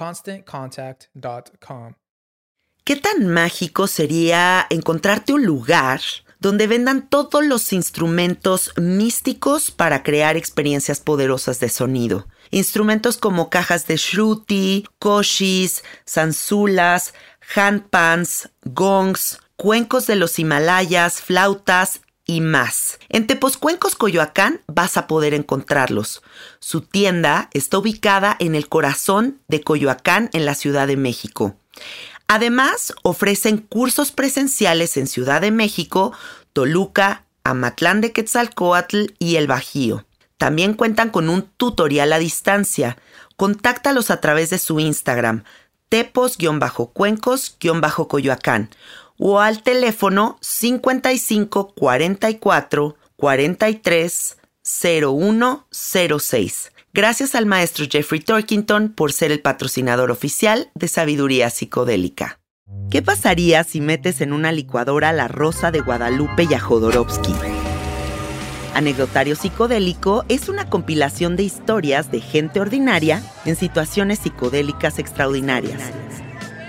[0.00, 1.94] ConstantContact.com.
[2.84, 6.00] ¿Qué tan mágico sería encontrarte un lugar
[6.38, 12.26] donde vendan todos los instrumentos místicos para crear experiencias poderosas de sonido?
[12.50, 17.12] Instrumentos como cajas de shruti, koshis, zanzulas,
[17.54, 22.98] handpans, gongs, cuencos de los Himalayas, flautas, y más.
[23.08, 26.22] En Tepozcuencos, Coyoacán, vas a poder encontrarlos.
[26.60, 31.56] Su tienda está ubicada en el corazón de Coyoacán, en la Ciudad de México.
[32.28, 36.12] Además, ofrecen cursos presenciales en Ciudad de México,
[36.52, 40.04] Toluca, Amatlán de Quetzalcoatl y El Bajío.
[40.38, 42.96] También cuentan con un tutorial a distancia.
[43.34, 45.42] Contáctalos a través de su Instagram,
[45.88, 48.70] tepos-cuencos-coyoacán
[49.20, 56.72] o al teléfono 55 44 43 0106.
[56.92, 62.40] Gracias al maestro Jeffrey Torkington por ser el patrocinador oficial de Sabiduría Psicodélica.
[62.90, 67.34] ¿Qué pasaría si metes en una licuadora la rosa de Guadalupe y a Jodorowsky?
[68.74, 75.80] Anecdotario Psicodélico es una compilación de historias de gente ordinaria en situaciones psicodélicas extraordinarias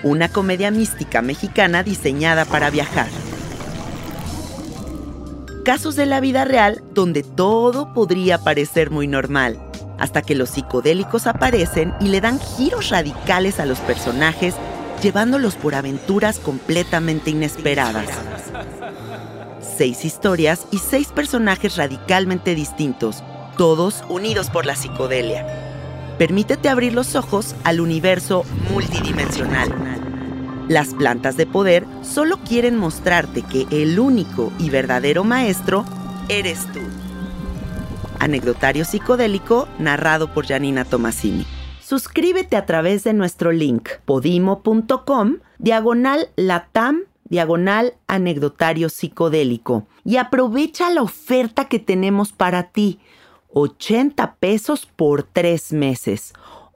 [0.03, 3.07] una comedia mística mexicana diseñada para viajar.
[5.63, 9.59] Casos de la vida real donde todo podría parecer muy normal,
[9.99, 14.55] hasta que los psicodélicos aparecen y le dan giros radicales a los personajes,
[15.03, 18.07] llevándolos por aventuras completamente inesperadas.
[19.77, 23.23] Seis historias y seis personajes radicalmente distintos,
[23.57, 25.70] todos unidos por la psicodelia.
[26.21, 29.71] Permítete abrir los ojos al universo multidimensional.
[30.67, 35.83] Las plantas de poder solo quieren mostrarte que el único y verdadero maestro
[36.29, 36.81] eres tú.
[38.19, 41.47] Anecdotario psicodélico narrado por Janina Tomasini.
[41.79, 51.01] Suscríbete a través de nuestro link podimo.com diagonal latam diagonal anecdotario psicodélico y aprovecha la
[51.01, 52.99] oferta que tenemos para ti.
[53.53, 56.33] 80 pesos por tres meses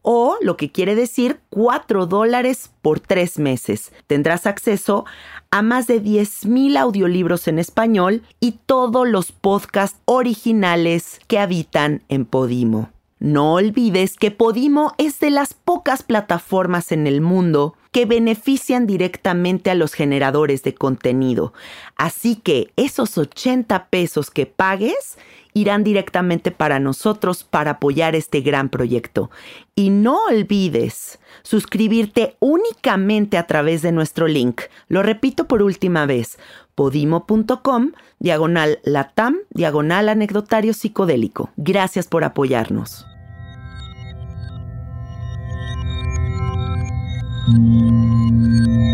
[0.08, 3.92] o lo que quiere decir 4 dólares por tres meses.
[4.06, 5.04] Tendrás acceso
[5.50, 12.26] a más de 10.000 audiolibros en español y todos los podcasts originales que habitan en
[12.26, 12.92] Podimo.
[13.18, 19.72] No olvides que Podimo es de las pocas plataformas en el mundo que benefician directamente
[19.72, 21.54] a los generadores de contenido.
[21.96, 25.18] Así que esos 80 pesos que pagues
[25.56, 29.32] irán directamente para nosotros para apoyar este gran proyecto.
[29.74, 34.62] Y no olvides suscribirte únicamente a través de nuestro link.
[34.90, 36.38] Lo repito por última vez,
[36.76, 41.50] podimo.com, diagonal latam, diagonal anecdotario psicodélico.
[41.56, 43.06] Gracias por apoyarnos.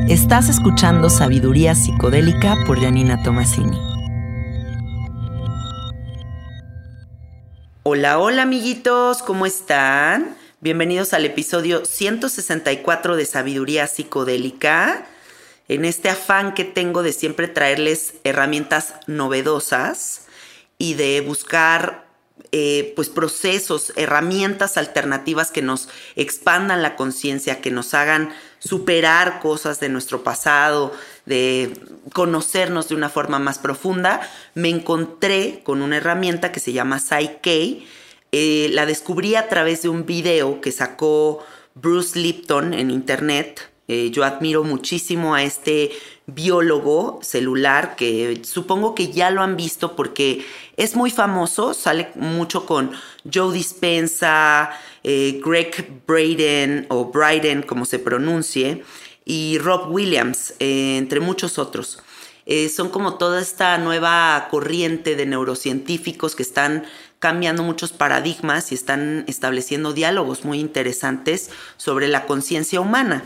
[0.09, 3.90] Estás escuchando Sabiduría Psicodélica por Janina Tomasini.
[7.83, 10.37] Hola, hola amiguitos, ¿cómo están?
[10.59, 15.07] Bienvenidos al episodio 164 de Sabiduría Psicodélica.
[15.67, 20.27] En este afán que tengo de siempre traerles herramientas novedosas
[20.77, 22.05] y de buscar
[22.51, 29.79] eh, pues procesos, herramientas alternativas que nos expandan la conciencia, que nos hagan superar cosas
[29.79, 30.93] de nuestro pasado,
[31.25, 31.73] de
[32.13, 34.21] conocernos de una forma más profunda,
[34.56, 37.83] me encontré con una herramienta que se llama Psyche.
[38.31, 41.44] Eh, la descubrí a través de un video que sacó
[41.75, 43.69] Bruce Lipton en internet.
[43.88, 45.91] Eh, yo admiro muchísimo a este
[46.27, 50.45] biólogo celular que supongo que ya lo han visto porque
[50.77, 52.91] es muy famoso, sale mucho con
[53.31, 54.71] Joe Dispensa,
[55.03, 58.83] eh, Greg Braden o Bryden como se pronuncie,
[59.25, 62.00] y Rob Williams, eh, entre muchos otros.
[62.45, 66.85] Eh, son como toda esta nueva corriente de neurocientíficos que están
[67.19, 73.23] cambiando muchos paradigmas y están estableciendo diálogos muy interesantes sobre la conciencia humana.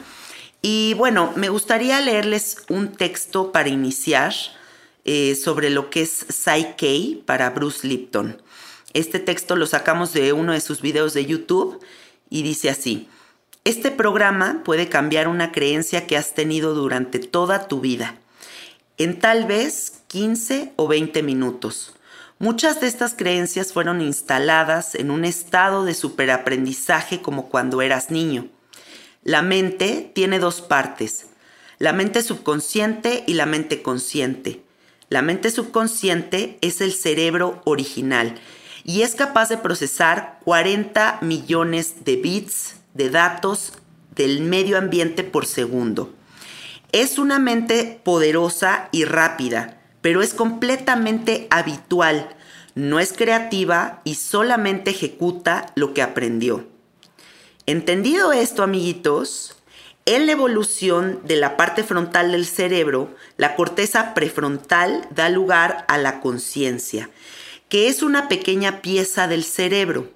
[0.62, 4.34] Y bueno, me gustaría leerles un texto para iniciar
[5.06, 8.42] eh, sobre lo que es Psyche para Bruce Lipton.
[8.94, 11.80] Este texto lo sacamos de uno de sus videos de YouTube
[12.30, 13.08] y dice así,
[13.66, 18.16] este programa puede cambiar una creencia que has tenido durante toda tu vida,
[19.00, 21.96] en tal vez 15 o 20 minutos.
[22.38, 28.50] Muchas de estas creencias fueron instaladas en un estado de superaprendizaje como cuando eras niño.
[29.24, 31.26] La mente tiene dos partes,
[31.80, 34.62] la mente subconsciente y la mente consciente.
[35.10, 38.36] La mente subconsciente es el cerebro original
[38.84, 43.74] y es capaz de procesar 40 millones de bits de datos
[44.16, 46.14] del medio ambiente por segundo.
[46.92, 52.30] Es una mente poderosa y rápida, pero es completamente habitual,
[52.74, 56.68] no es creativa y solamente ejecuta lo que aprendió.
[57.66, 59.56] Entendido esto, amiguitos,
[60.06, 65.98] en la evolución de la parte frontal del cerebro, la corteza prefrontal da lugar a
[65.98, 67.10] la conciencia,
[67.70, 70.12] que es una pequeña pieza del cerebro.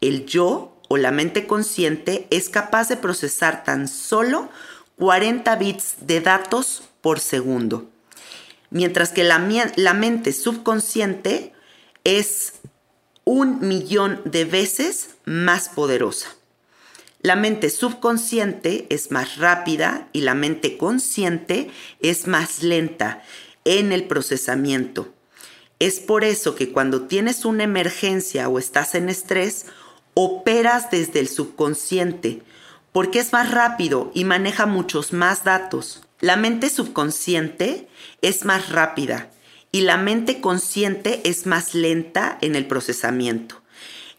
[0.00, 4.50] El yo o la mente consciente es capaz de procesar tan solo
[4.98, 7.88] 40 bits de datos por segundo,
[8.68, 9.40] mientras que la,
[9.76, 11.54] la mente subconsciente
[12.04, 12.60] es
[13.24, 16.28] un millón de veces más poderosa.
[17.22, 23.22] La mente subconsciente es más rápida y la mente consciente es más lenta
[23.64, 25.14] en el procesamiento.
[25.78, 29.64] Es por eso que cuando tienes una emergencia o estás en estrés,
[30.14, 32.42] operas desde el subconsciente,
[32.92, 36.02] porque es más rápido y maneja muchos más datos.
[36.20, 37.88] La mente subconsciente
[38.20, 39.30] es más rápida
[39.72, 43.62] y la mente consciente es más lenta en el procesamiento.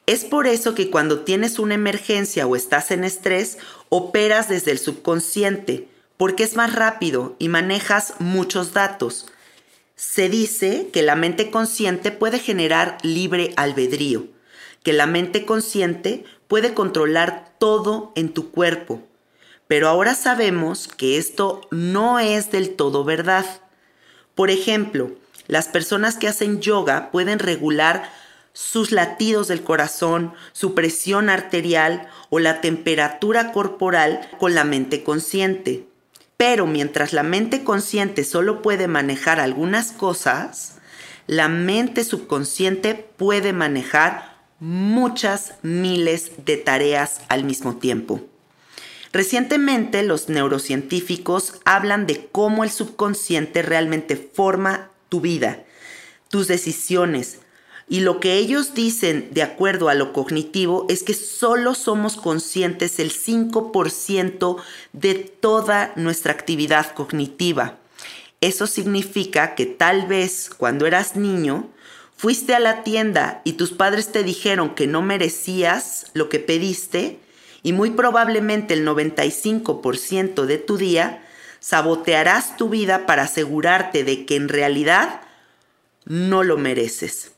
[0.06, 3.58] Es por eso que cuando tienes una emergencia o estás en estrés,
[3.88, 5.88] operas desde el subconsciente,
[6.18, 9.28] porque es más rápido y manejas muchos datos.
[9.96, 14.28] Se dice que la mente consciente puede generar libre albedrío,
[14.84, 19.02] que la mente consciente puede controlar todo en tu cuerpo.
[19.68, 23.46] Pero ahora sabemos que esto no es del todo verdad.
[24.36, 25.12] Por ejemplo,
[25.48, 28.12] las personas que hacen yoga pueden regular
[28.54, 35.88] sus latidos del corazón, su presión arterial o la temperatura corporal con la mente consciente.
[36.38, 40.78] Pero mientras la mente consciente solo puede manejar algunas cosas,
[41.26, 44.33] la mente subconsciente puede manejar
[44.64, 48.22] muchas miles de tareas al mismo tiempo.
[49.12, 55.66] Recientemente los neurocientíficos hablan de cómo el subconsciente realmente forma tu vida,
[56.30, 57.40] tus decisiones,
[57.90, 63.00] y lo que ellos dicen de acuerdo a lo cognitivo es que solo somos conscientes
[63.00, 64.56] el 5%
[64.94, 67.80] de toda nuestra actividad cognitiva.
[68.40, 71.70] Eso significa que tal vez cuando eras niño,
[72.24, 77.20] fuiste a la tienda y tus padres te dijeron que no merecías lo que pediste
[77.64, 81.22] y muy probablemente el 95% de tu día
[81.60, 85.20] sabotearás tu vida para asegurarte de que en realidad
[86.06, 87.34] no lo mereces.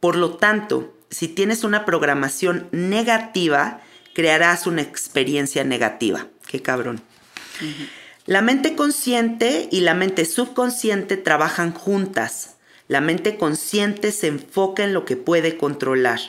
[0.00, 3.82] Por lo tanto, si tienes una programación negativa,
[4.14, 6.28] crearás una experiencia negativa.
[6.46, 7.02] Qué cabrón.
[8.24, 12.56] La mente consciente y la mente subconsciente trabajan juntas.
[12.88, 16.20] La mente consciente se enfoca en lo que puede controlar.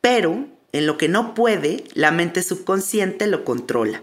[0.00, 4.02] Pero en lo que no puede, la mente subconsciente lo controla.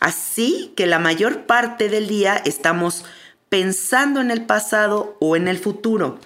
[0.00, 3.04] Así que la mayor parte del día estamos
[3.48, 6.18] pensando en el pasado o en el futuro.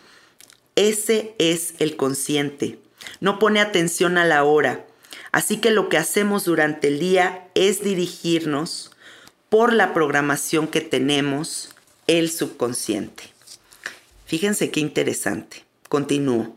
[0.75, 2.79] Ese es el consciente.
[3.21, 4.87] No pone atención a la hora.
[5.33, 8.91] Así que lo que hacemos durante el día es dirigirnos
[9.49, 11.75] por la programación que tenemos,
[12.07, 13.34] el subconsciente.
[14.35, 15.65] Fíjense qué interesante.
[15.89, 16.57] Continúo.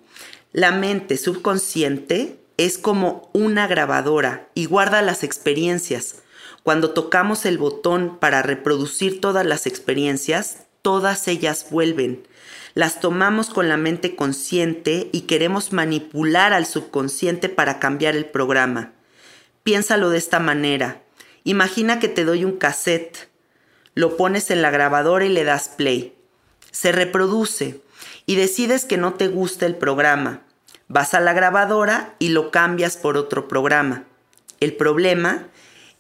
[0.52, 6.24] La mente subconsciente es como una grabadora y guarda las experiencias.
[6.64, 12.28] Cuando tocamos el botón para reproducir todas las experiencias, todas ellas vuelven.
[12.74, 18.94] Las tomamos con la mente consciente y queremos manipular al subconsciente para cambiar el programa.
[19.62, 21.04] Piénsalo de esta manera.
[21.44, 23.30] Imagina que te doy un cassette,
[23.94, 26.17] lo pones en la grabadora y le das play.
[26.80, 27.82] Se reproduce
[28.28, 30.42] y decides que no te gusta el programa.
[30.88, 34.04] Vas a la grabadora y lo cambias por otro programa.
[34.60, 35.48] El problema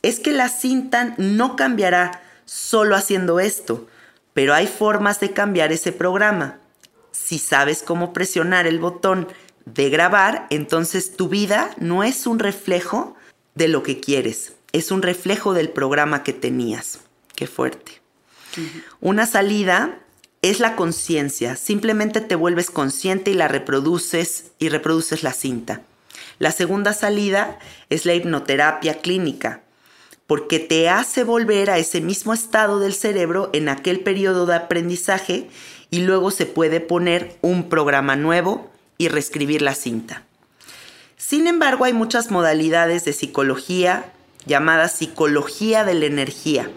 [0.03, 3.87] es que la cinta no cambiará solo haciendo esto,
[4.35, 6.59] pero hay formas de cambiar ese programa.
[7.11, 9.27] Si sabes cómo presionar el botón
[9.65, 13.17] de grabar, entonces tu vida no es un reflejo
[13.55, 16.99] de lo que quieres, es un reflejo del programa que tenías.
[17.33, 17.93] Qué fuerte.
[19.01, 20.03] Una salida
[20.41, 21.55] es la conciencia.
[21.55, 25.81] Simplemente te vuelves consciente y la reproduces y reproduces la cinta.
[26.39, 27.57] La segunda salida
[27.89, 29.61] es la hipnoterapia clínica,
[30.27, 35.49] porque te hace volver a ese mismo estado del cerebro en aquel periodo de aprendizaje
[35.89, 40.23] y luego se puede poner un programa nuevo y reescribir la cinta.
[41.17, 44.11] Sin embargo, hay muchas modalidades de psicología
[44.47, 46.69] llamadas psicología de la energía.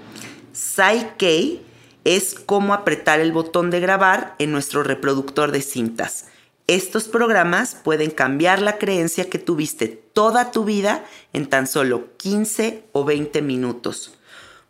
[0.53, 1.61] Psyche
[2.05, 6.27] es cómo apretar el botón de grabar en nuestro reproductor de cintas.
[6.67, 12.85] Estos programas pueden cambiar la creencia que tuviste toda tu vida en tan solo 15
[12.93, 14.15] o 20 minutos.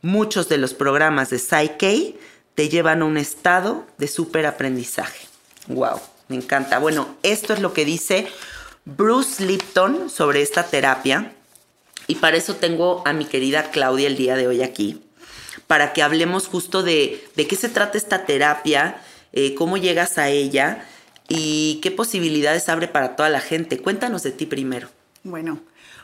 [0.03, 2.17] Muchos de los programas de Psyche
[2.55, 5.27] te llevan a un estado de superaprendizaje.
[5.69, 6.01] ¡Wow!
[6.29, 6.79] Me encanta.
[6.79, 8.29] Bueno, esto es lo que dice
[8.87, 11.35] Bruce Lipton sobre esta terapia.
[12.07, 15.03] Y para eso tengo a mi querida Claudia el día de hoy aquí
[15.71, 18.97] para que hablemos justo de, qué se trata esta terapia,
[19.33, 20.85] eh, cómo llegas a ella
[21.29, 23.79] y qué posibilidades abre para toda la gente.
[23.79, 24.89] Cuéntanos de ti primero.
[25.23, 25.61] Bueno,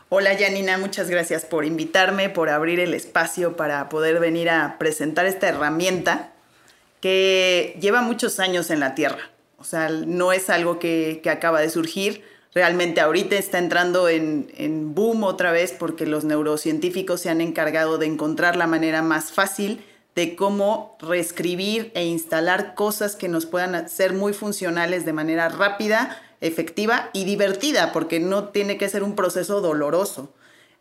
[0.08, 5.26] hola Janina, muchas gracias por invitarme, por abrir el espacio para poder venir a presentar
[5.26, 6.30] esta herramienta
[7.00, 9.30] que lleva muchos años en la Tierra.
[9.58, 12.22] O sea, no es algo que, que acaba de surgir
[12.56, 18.06] realmente ahorita está entrando en, boom otra vez porque los neurocientíficos se han encargado de
[18.06, 19.84] encontrar la manera más fácil
[20.14, 26.18] de cómo reescribir e instalar cosas que nos puedan ser muy funcionales de manera rápida,
[26.40, 30.32] efectiva y divertida, porque no tiene que ser un proceso doloroso.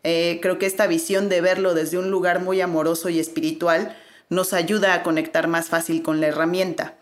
[0.02, 3.94] Eh, creo que esta visión de verlo desde un lugar muy amoroso y espiritual
[4.30, 6.94] nos ayuda a conectar más fácil con la herramienta.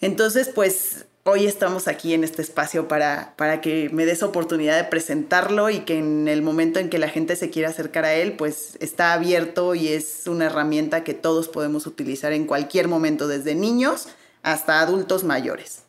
[0.00, 4.84] Entonces, pues hoy estamos aquí en este espacio para, para que me des oportunidad de
[4.84, 8.34] presentarlo y que en el momento en que la gente se quiera acercar a él,
[8.34, 13.56] pues está abierto y es una herramienta que todos podemos utilizar en cualquier momento, desde
[13.56, 14.06] niños
[14.42, 15.82] hasta adultos mayores.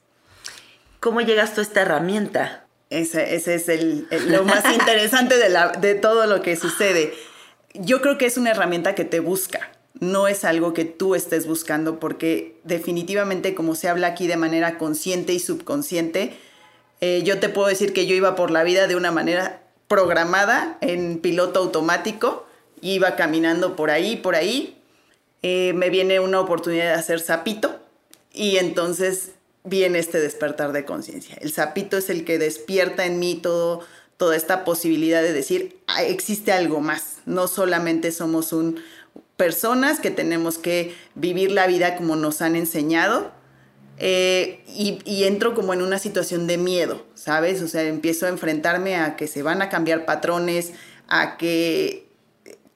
[1.00, 2.66] ¿Cómo llegas tú a esta herramienta?
[2.90, 7.14] Ese, es el, lo más interesante de, la, de todo lo que sucede.
[7.76, 11.48] Yo creo que es una herramienta que te busca no es algo que tú estés
[11.48, 16.38] buscando porque definitivamente como se habla aquí de manera consciente y subconsciente,
[17.02, 20.78] eh, yo te puedo decir que yo iba por la vida de una manera programada
[20.82, 22.46] en piloto automático,
[22.82, 24.78] iba caminando por ahí, por ahí,
[25.44, 27.80] eh, me viene una oportunidad de hacer sapito
[28.34, 29.32] y entonces
[29.64, 31.38] viene este despertar de conciencia.
[31.42, 33.82] El sapito es el que despierta en mí todo,
[34.18, 38.80] toda esta posibilidad de decir, ah, existe algo más, no solamente somos un,
[39.38, 43.32] personas que tenemos que vivir la vida como nos han enseñado.
[44.00, 47.64] Eh, y, entro como en una situación de miedo, ¿sabes?
[47.64, 50.74] O sea, empiezo a enfrentarme a que se van a cambiar patrones,
[51.08, 52.08] a que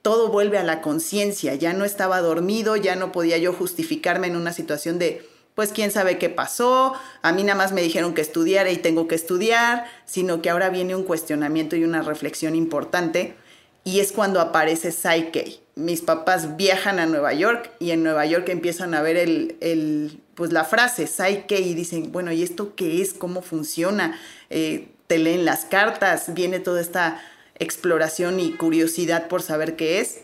[0.02, 1.54] todo vuelve a la conciencia.
[1.54, 5.92] Ya no estaba dormido, ya no podía yo justificarme en una situación de, pues quién
[5.92, 9.84] sabe qué pasó, a mí nada más me dijeron que estudiara y tengo que estudiar,
[10.06, 13.36] sino que ahora viene un cuestionamiento y una reflexión importante
[13.84, 15.61] y es cuando aparece Psyche.
[15.74, 20.52] Mis papás viajan a Nueva York y en Nueva York empiezan a ver el, pues
[20.52, 23.14] la frase Psyche y dicen, bueno, ¿y esto qué es?
[23.14, 24.18] ¿Cómo funciona?
[24.50, 27.22] Eh, te leen las cartas, viene toda esta
[27.58, 30.22] exploración y curiosidad por saber qué es.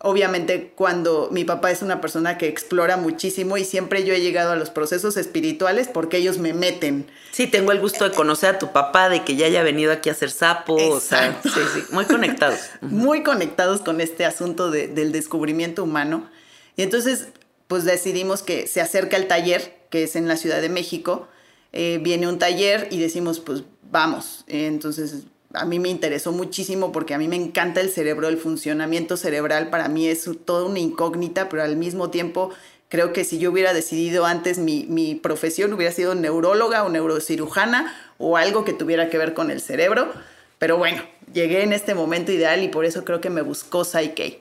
[0.00, 4.52] Obviamente cuando mi papá es una persona que explora muchísimo y siempre yo he llegado
[4.52, 7.06] a los procesos espirituales porque ellos me meten.
[7.32, 10.08] Sí, tengo el gusto de conocer a tu papá, de que ya haya venido aquí
[10.08, 12.60] a hacer sapo, o sea, sí, sí, muy conectados.
[12.80, 16.28] Muy conectados con este asunto del descubrimiento humano.
[16.76, 17.28] Y entonces,
[17.66, 21.28] pues decidimos que se acerca el taller, que es en la Ciudad de México,
[21.72, 24.44] eh, viene un taller y decimos, pues vamos.
[24.46, 25.24] Entonces
[25.54, 29.70] a mí me interesó muchísimo porque a mí me encanta el cerebro, el funcionamiento cerebral
[29.70, 32.50] para mí es toda una incógnita, pero al mismo tiempo
[32.88, 37.94] creo que si yo hubiera decidido antes mi, mi profesión hubiera sido neuróloga o neurocirujana
[38.18, 40.12] o algo que tuviera que ver con el cerebro.
[40.58, 41.02] Pero bueno,
[41.32, 44.40] llegué en este momento ideal y por eso creo que me buscó Psyche.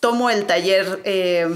[0.00, 1.48] Tomo el taller, eh,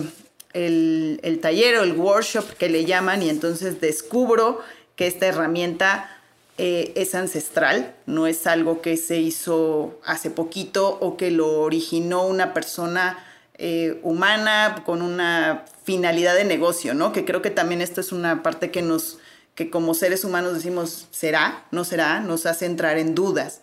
[0.54, 4.60] el, el taller o el workshop que le llaman y entonces descubro
[4.96, 6.17] que esta herramienta
[6.60, 12.26] eh, es ancestral, no es algo que se hizo hace poquito o que lo originó
[12.26, 13.24] una persona
[13.58, 17.12] eh, humana con una finalidad de negocio, ¿no?
[17.12, 19.18] Que creo que también esto es una parte que nos,
[19.54, 21.64] que como seres humanos decimos, ¿será?
[21.70, 22.18] ¿No será?
[22.18, 23.60] Nos hace entrar en dudas.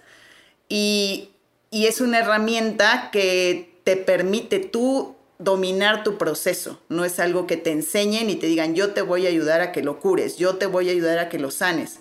[0.69, 1.31] Y,
[1.71, 6.79] y es una herramienta que te permite tú dominar tu proceso.
[6.87, 9.73] No es algo que te enseñen y te digan, yo te voy a ayudar a
[9.73, 11.99] que lo cures, yo te voy a ayudar a que lo sanes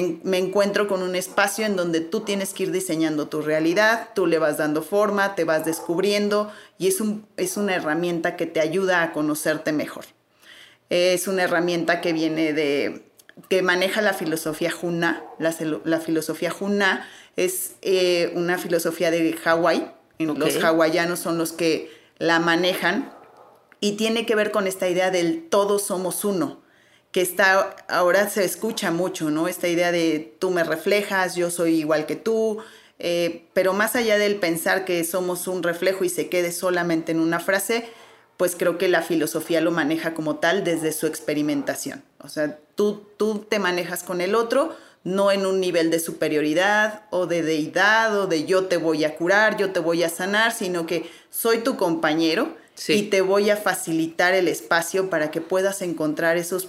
[0.00, 4.26] me encuentro con un espacio en donde tú tienes que ir diseñando tu realidad, tú
[4.26, 8.60] le vas dando forma, te vas descubriendo y es, un, es una herramienta que te
[8.60, 10.04] ayuda a conocerte mejor.
[10.88, 13.04] Es una herramienta que viene de,
[13.48, 15.24] que maneja la filosofía Juna.
[15.38, 17.06] La, filosofía Juna
[17.36, 19.90] es eh, una filosofía de Hawái.
[20.18, 23.12] Los hawaianos son los que la manejan
[23.80, 26.61] y tiene que ver con esta idea del todos somos uno
[27.12, 29.46] que está, ahora se escucha mucho, ¿no?
[29.46, 32.58] Esta idea de tú me reflejas, yo soy igual que tú,
[32.98, 37.20] eh, pero más allá del pensar que somos un reflejo y se quede solamente en
[37.20, 37.84] una frase,
[38.38, 42.02] pues creo que la filosofía lo maneja como tal desde su experimentación.
[42.18, 47.02] O sea, tú, tú te manejas con el otro, no en un nivel de superioridad
[47.10, 50.52] o de deidad o de yo te voy a curar, yo te voy a sanar,
[50.52, 52.56] sino que soy tu compañero
[52.88, 56.68] y te voy a facilitar el espacio para que puedas encontrar esos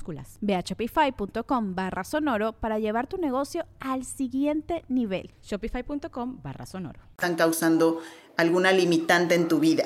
[0.41, 5.31] Ve a shopify.com barra sonoro para llevar tu negocio al siguiente nivel.
[5.43, 6.99] Shopify.com barra sonoro.
[7.11, 8.01] Están causando
[8.37, 9.85] alguna limitante en tu vida.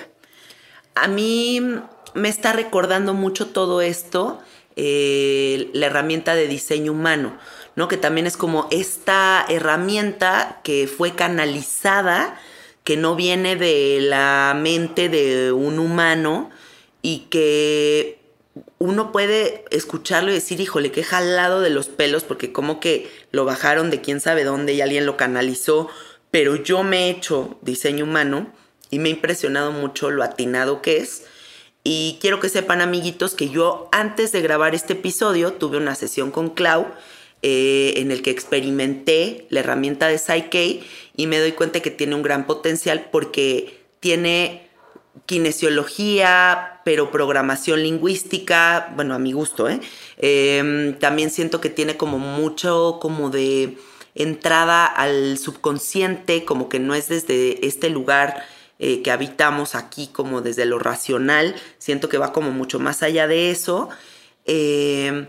[0.95, 1.61] A mí
[2.13, 4.39] me está recordando mucho todo esto,
[4.77, 7.37] eh, la herramienta de diseño humano,
[7.75, 7.87] ¿no?
[7.87, 12.39] Que también es como esta herramienta que fue canalizada,
[12.85, 16.49] que no viene de la mente de un humano
[17.01, 18.14] y que
[18.85, 23.43] uno puede escucharlo y decir, híjole, qué jalado de los pelos, porque como que lo
[23.45, 25.89] bajaron de quién sabe dónde y alguien lo canalizó,
[26.31, 28.53] pero yo me he hecho diseño humano
[28.89, 31.23] y me ha impresionado mucho lo atinado que es.
[31.83, 36.31] Y quiero que sepan, amiguitos, que yo antes de grabar este episodio tuve una sesión
[36.31, 36.87] con Clau
[37.41, 40.81] eh, en el que experimenté la herramienta de Psyche
[41.15, 44.64] y me doy cuenta que tiene un gran potencial porque tiene
[45.25, 49.79] kinesiología, pero programación lingüística, bueno, a mi gusto, ¿eh?
[50.17, 53.77] Em, también siento que tiene como mucho como de
[54.13, 58.43] entrada al subconsciente, como que no es desde este lugar
[58.79, 63.27] eh, que habitamos aquí, como desde lo racional, siento que va como mucho más allá
[63.27, 63.89] de eso.
[64.45, 65.27] Em,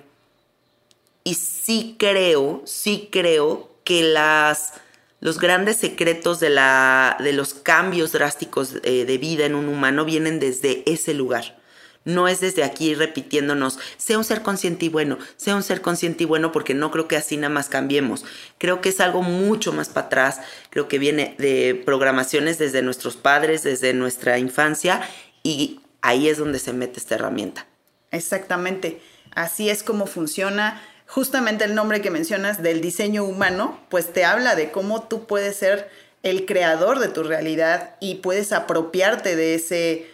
[1.25, 4.75] y sí creo, sí creo que las
[5.21, 10.05] los grandes secretos de, la, de los cambios drásticos eh, de vida en un humano
[10.05, 11.57] vienen desde ese lugar.
[12.05, 16.23] No es desde aquí repitiéndonos, sea un ser consciente y bueno, sea un ser consciente
[16.23, 18.25] y bueno, porque no creo que así nada más cambiemos.
[18.59, 23.17] Creo que es algo mucho más para atrás, creo que viene de programaciones desde nuestros
[23.17, 25.03] padres, desde nuestra infancia,
[25.43, 27.67] y ahí es donde se mete esta herramienta.
[28.13, 29.01] Exactamente.
[29.35, 30.81] Así es como funciona.
[31.07, 35.57] Justamente el nombre que mencionas del diseño humano, pues te habla de cómo tú puedes
[35.57, 35.89] ser
[36.23, 40.11] el creador de tu realidad y puedes apropiarte de ese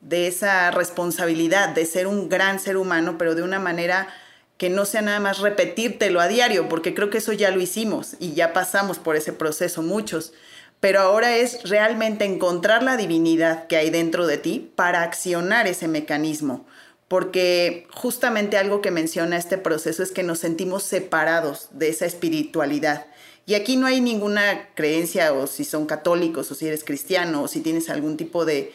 [0.00, 4.08] de esa responsabilidad de ser un gran ser humano, pero de una manera
[4.58, 8.16] que no sea nada más repetírtelo a diario, porque creo que eso ya lo hicimos
[8.18, 10.32] y ya pasamos por ese proceso muchos.
[10.80, 15.86] Pero ahora es realmente encontrar la divinidad que hay dentro de ti para accionar ese
[15.86, 16.66] mecanismo,
[17.12, 23.04] porque justamente algo que menciona este proceso es que nos sentimos separados de esa espiritualidad.
[23.44, 27.48] Y aquí no hay ninguna creencia o si son católicos o si eres cristiano o
[27.48, 28.72] si tienes algún tipo de,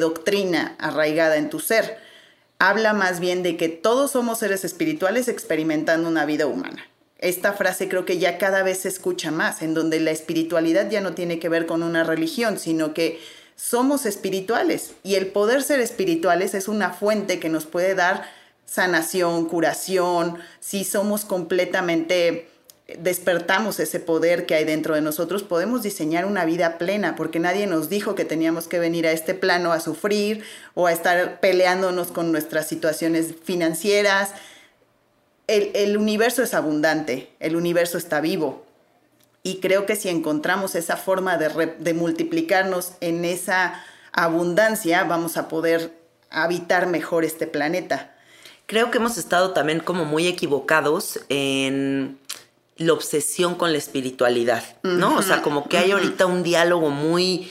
[0.00, 1.96] doctrina arraigada en tu ser.
[2.58, 6.86] Habla más bien de que todos somos seres espirituales experimentando una vida humana.
[7.16, 11.00] Esta frase creo que ya cada vez se escucha más, en donde la espiritualidad ya
[11.00, 13.18] no tiene que ver con una religión, sino que
[13.58, 18.24] somos espirituales y el poder ser espirituales es una fuente que nos puede dar
[18.64, 22.48] sanación, curación, si somos completamente
[22.96, 27.66] despertamos ese poder que hay dentro de nosotros, podemos diseñar una vida plena, porque nadie
[27.66, 30.44] nos dijo que teníamos que venir a este plano a sufrir
[30.74, 34.30] o a estar peleándonos con nuestras situaciones financieras.
[35.48, 38.64] El, universo es abundante, el universo está vivo.
[39.48, 43.82] Y creo que si encontramos esa forma de, de multiplicarnos en esa
[44.12, 48.14] abundancia, vamos a poder habitar mejor este planeta.
[48.66, 52.18] Creo que hemos estado también como muy equivocados en
[52.76, 55.16] la obsesión con la espiritualidad, ¿no?
[55.16, 57.50] o sea, como que hay ahorita un diálogo muy,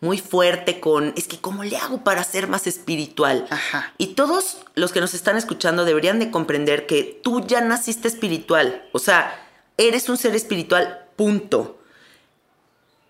[0.00, 3.46] muy fuerte con, es que ¿cómo le hago para ser más espiritual?
[3.50, 3.94] Ajá.
[3.98, 8.84] Y todos los que nos están escuchando deberían de comprender que tú ya naciste espiritual,
[8.90, 9.46] o sea,
[9.78, 11.80] eres un ser espiritual, punto.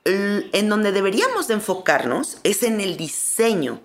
[0.05, 3.81] En donde deberíamos de enfocarnos es en el diseño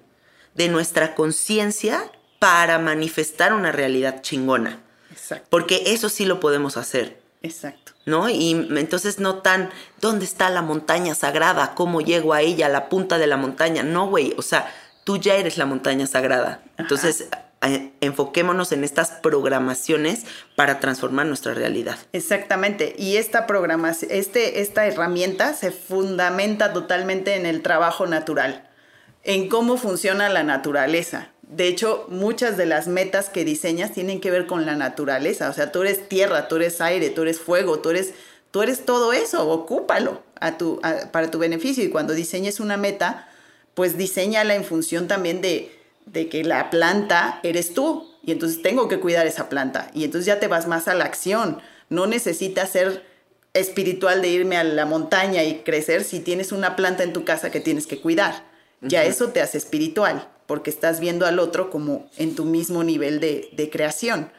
[0.54, 4.82] de nuestra conciencia para manifestar una realidad chingona.
[5.12, 5.48] Exacto.
[5.50, 7.22] Porque eso sí lo podemos hacer.
[7.42, 7.94] Exacto.
[8.06, 8.30] ¿No?
[8.30, 11.74] Y entonces no tan, ¿dónde está la montaña sagrada?
[11.74, 13.84] ¿Cómo llego a ella, a la punta de la montaña?
[13.84, 14.72] No, güey, o sea,
[15.04, 16.64] tú ya eres la montaña sagrada.
[16.78, 17.28] Entonces,
[17.62, 20.24] enfoquémonos en estas programaciones
[20.56, 21.98] para transformar nuestra realidad.
[22.12, 22.96] Exactamente.
[22.98, 28.68] Y esta programación, este, esta herramienta se fundamenta totalmente en el trabajo natural,
[29.24, 31.30] en cómo funciona la naturaleza.
[31.44, 35.50] De hecho, muchas de las metas que diseñas tienen que ver con la naturaleza.
[35.50, 38.14] O sea, tú eres tierra, tú eres aire, tú eres fuego, tú eres,
[38.52, 39.48] tú eres todo eso.
[39.48, 41.84] Ocúpalo a tu, para tu beneficio.
[41.84, 43.28] Y cuando diseñes una meta,
[43.74, 48.08] pues diseñala en función también de, de que la planta eres tú.
[48.24, 49.90] Y entonces tengo que cuidar esa planta.
[49.94, 51.60] Y entonces ya te vas más a la acción.
[51.90, 53.04] No necesitas ser
[53.54, 57.52] espiritual de irme a la montaña y crecer si tienes una planta en tu casa
[57.52, 58.50] que tienes que cuidar.
[58.82, 63.20] Ya eso te hace espiritual porque estás viendo al otro como en tu mismo nivel
[63.20, 64.32] de, creación.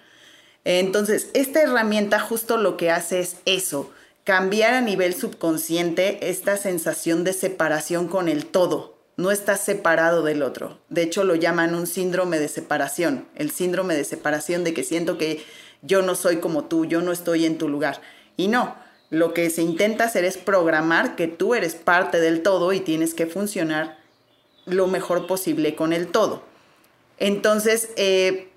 [0.64, 3.90] Entonces, esta herramienta justo lo que hace es eso,
[4.24, 8.98] cambiar a nivel subconsciente esta sensación de separación con el todo.
[9.16, 10.78] No estás separado del otro.
[10.88, 13.26] De hecho, lo llaman un síndrome de separación.
[13.34, 15.44] El síndrome de separación de que siento que
[15.82, 18.00] yo no soy como tú, yo no estoy en tu lugar.
[18.36, 18.74] Y no,
[19.10, 23.12] lo que se intenta hacer es programar que tú eres parte del todo y tienes
[23.14, 23.98] que funcionar
[24.64, 26.42] lo mejor posible con el todo.
[27.18, 28.48] Entonces, eh,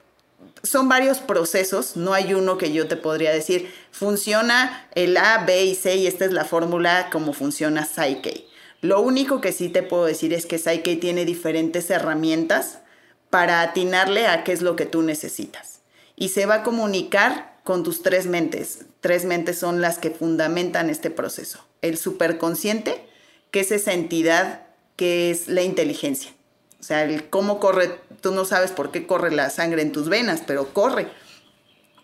[0.63, 5.65] son varios procesos, no hay uno que yo te podría decir, funciona el A, B
[5.65, 8.44] y C y esta es la fórmula como funciona Psyche.
[8.85, 12.81] Lo único que sí te puedo decir es que Psyche tiene diferentes herramientas
[13.31, 15.79] para atinarle a qué es lo que tú necesitas.
[16.15, 18.85] Y se va a comunicar con tus tres mentes.
[18.99, 21.65] Tres mentes son las que fundamentan este proceso.
[21.81, 23.03] El superconsciente,
[23.49, 24.67] que es esa entidad
[24.97, 26.29] que es la inteligencia.
[26.79, 30.09] O sea, el cómo corre, tú no sabes por qué corre la sangre en tus
[30.09, 31.07] venas, pero corre.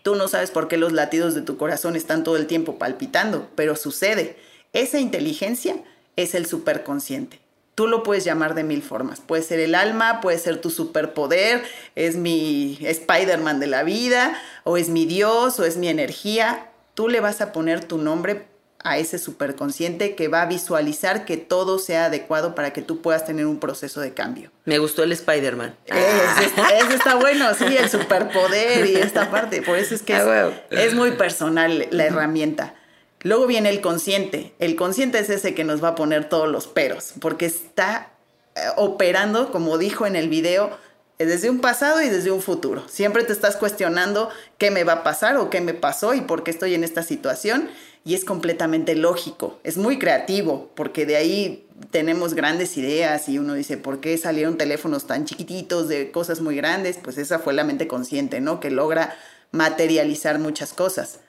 [0.02, 3.48] Tú no sabes por qué los latidos de tu corazón están todo el tiempo palpitando,
[3.54, 4.36] pero sucede.
[4.72, 5.76] Esa inteligencia
[6.16, 7.40] es el superconsciente.
[7.74, 9.20] Tú lo puedes llamar de mil formas.
[9.20, 11.62] Puede ser el alma, puede ser tu superpoder,
[11.94, 16.68] es mi Spider-Man de la vida, o es mi Dios, o es mi energía.
[16.94, 18.46] Tú le vas a poner tu nombre
[18.84, 23.24] a ese superconsciente que va a visualizar que todo sea adecuado para que tú puedas
[23.24, 24.50] tener un proceso de cambio.
[24.64, 25.74] Me gustó el Spider-Man.
[25.86, 29.62] Ese, está bueno, sí, el superpoder y esta parte.
[29.62, 32.74] Por eso es que ah, es, muy personal la herramienta.
[33.22, 34.52] Luego viene el consciente.
[34.58, 38.10] El consciente es ese que nos va a poner todos los peros, porque está
[38.54, 40.70] eh, operando, como dijo en el video,
[41.18, 42.82] desde un pasado y desde un futuro.
[42.88, 46.42] Siempre te estás cuestionando qué me va a pasar o qué me pasó y por
[46.42, 47.68] qué estoy en esta situación
[48.04, 53.54] y es completamente lógico, es muy creativo, porque de ahí tenemos grandes ideas y uno
[53.54, 56.98] dice, ¿por qué salieron teléfonos tan chiquititos de cosas muy grandes?
[57.00, 58.58] Pues esa fue la mente consciente, ¿no?
[58.58, 59.16] Que logra
[59.52, 61.20] materializar muchas cosas.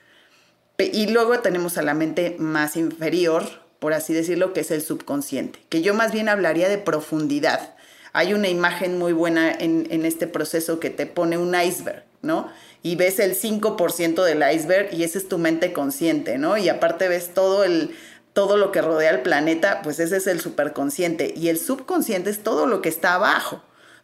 [0.78, 3.44] Y luego tenemos a la mente más inferior,
[3.80, 7.76] por así decirlo, que es el subconsciente, que yo más bien hablaría de profundidad.
[8.12, 12.50] Hay una imagen muy buena en, este proceso que te pone un iceberg, ¿no?
[12.84, 16.58] y ves el 5% del iceberg y esa es tu mente consciente, ¿no?
[16.58, 17.96] Y aparte ves todo el
[18.34, 22.42] todo lo que rodea el planeta, pues ese es el superconsciente y el subconsciente es
[22.42, 23.62] todo lo que está abajo.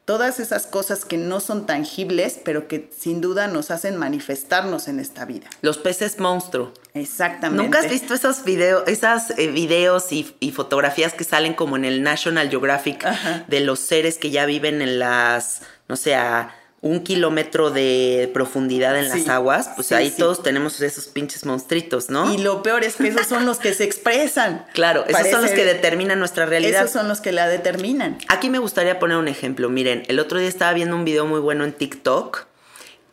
[0.09, 4.99] Todas esas cosas que no son tangibles, pero que sin duda nos hacen manifestarnos en
[4.99, 5.47] esta vida.
[5.61, 6.73] Los peces monstruo.
[6.95, 7.63] Exactamente.
[7.63, 11.85] ¿Nunca has visto esos videos, esas eh, videos y, y, fotografías que salen como en
[11.85, 13.05] el National Geographic
[13.47, 18.97] de los seres que ya viven en las, no sé, a un kilómetro de profundidad
[18.97, 22.33] en las aguas, pues ahí todos tenemos esos pinches monstruitos, ¿no?
[22.33, 24.65] Y lo peor es que esos son los que se expresan.
[24.73, 26.83] Claro, esos son los que determinan nuestra realidad.
[26.83, 28.17] Esos son los que la determinan.
[28.29, 29.69] Aquí me gustaría poner un ejemplo.
[29.69, 32.45] Miren, el otro día estaba viendo un video muy bueno en TikTok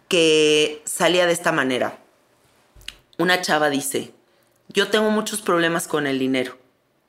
[0.09, 1.99] que salía de esta manera.
[3.19, 4.13] Una chava dice,
[4.69, 6.57] yo tengo muchos problemas con el dinero.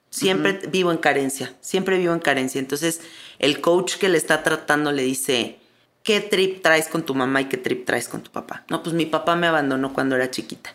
[0.10, 2.60] Siempre vivo en carencia, siempre vivo en carencia.
[2.60, 3.02] Entonces,
[3.38, 5.60] el coach que le está tratando le dice,
[6.08, 8.64] ¿qué trip traes con tu mamá y qué trip traes con tu papá?
[8.70, 10.74] No, pues mi papá me abandonó cuando era chiquita.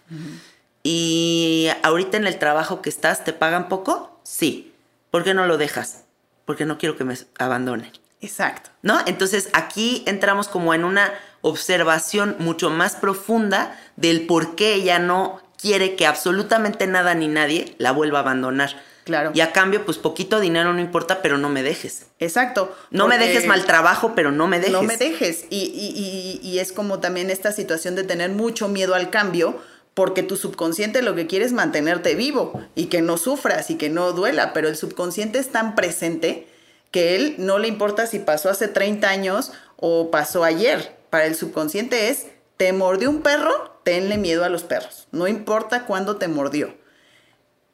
[0.83, 4.21] Y ahorita en el trabajo que estás, ¿te pagan poco?
[4.25, 4.75] Sí.
[5.11, 6.03] ¿Por qué no lo dejas?
[6.45, 7.91] Porque no quiero que me abandonen.
[8.21, 8.69] Exacto.
[8.83, 9.01] ¿No?
[9.07, 15.41] Entonces aquí entramos como en una observación mucho más profunda del por qué ella no
[15.57, 18.77] quiere que absolutamente nada ni nadie la vuelva a abandonar.
[19.05, 19.33] Claro.
[19.35, 22.07] Y a cambio, pues poquito dinero no importa, pero no me dejes.
[22.21, 22.75] Exacto.
[22.91, 24.73] No me dejes mal trabajo, pero no me dejes.
[24.73, 25.45] No me dejes.
[25.51, 29.61] Y, y, y, y, es como también esta situación de tener mucho miedo al cambio,
[29.95, 33.91] porque tu subconsciente lo que quiere es mantenerte vivo y que no sufras y que
[33.91, 36.47] no duela, pero el subconsciente es tan presente
[36.91, 40.97] que él no le importa si pasó hace 30 años o pasó ayer.
[41.11, 45.09] Para el subconsciente es, te mordió un perro, tenle miedo a los perros.
[45.11, 46.75] No importa cuándo te mordió.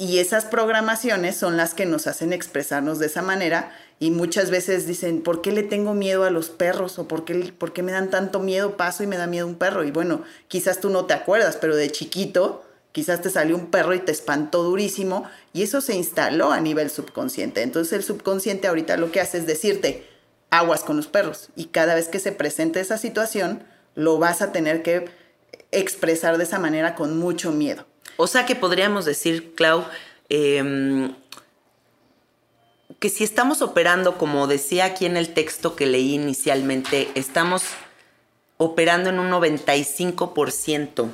[0.01, 4.87] Y esas programaciones son las que nos hacen expresarnos de esa manera y muchas veces
[4.87, 7.01] dicen, ¿por qué le tengo miedo a los perros?
[7.01, 8.77] ¿O por qué, por qué me dan tanto miedo?
[8.77, 9.83] Paso y me da miedo un perro.
[9.83, 13.93] Y bueno, quizás tú no te acuerdas, pero de chiquito quizás te salió un perro
[13.93, 17.63] y te espantó durísimo y eso se instaló a nivel subconsciente.
[17.63, 20.07] Entonces el subconsciente ahorita lo que hace es decirte,
[20.51, 21.49] aguas con los perros.
[21.57, 23.65] Y cada vez que se presente esa situación,
[23.97, 25.11] lo vas a tener que
[25.73, 27.85] expresar de esa manera con mucho miedo.
[28.19, 29.87] O sea que podríamos decir, Clau,
[30.29, 31.11] eh,
[32.99, 37.63] que si estamos operando, como decía aquí en el texto que leí inicialmente, estamos
[38.57, 41.11] operando en un 95%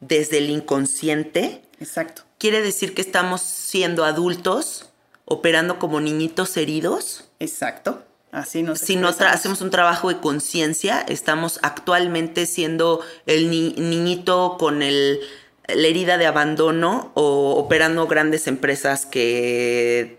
[0.00, 1.62] desde el inconsciente.
[1.80, 2.22] Exacto.
[2.38, 4.90] Quiere decir que estamos siendo adultos,
[5.24, 7.24] operando como niñitos heridos.
[7.40, 8.04] Exacto.
[8.30, 14.56] Así nos si no hacemos un trabajo de conciencia, estamos actualmente siendo el ni niñito
[14.58, 15.20] con el
[15.68, 20.18] la herida de abandono o operando grandes empresas que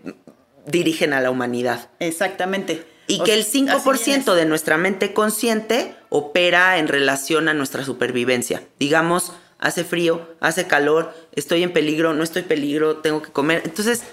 [0.66, 1.90] dirigen a la humanidad.
[1.98, 2.86] Exactamente.
[3.06, 8.62] Y que el 5% de nuestra mente consciente opera en relación a nuestra supervivencia.
[8.78, 13.62] Digamos, hace frío, hace calor, estoy en peligro, no estoy en peligro, tengo que comer.
[13.64, 14.04] Entonces,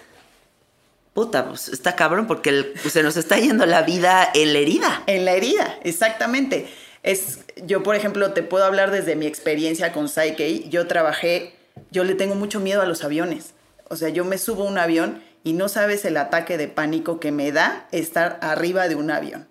[1.13, 5.03] puta, pues está cabrón porque pues, se nos está yendo la vida en la herida.
[5.05, 6.67] En la herida, exactamente.
[7.07, 10.67] Es, yo, por ejemplo, te puedo hablar desde mi experiencia con Psyche.
[10.67, 11.55] Yo trabajé,
[11.89, 13.53] yo le tengo mucho miedo a los aviones.
[13.87, 17.21] O sea, yo me subo a un avión y no sabes el ataque de pánico
[17.21, 19.47] que me da estar arriba de un avión.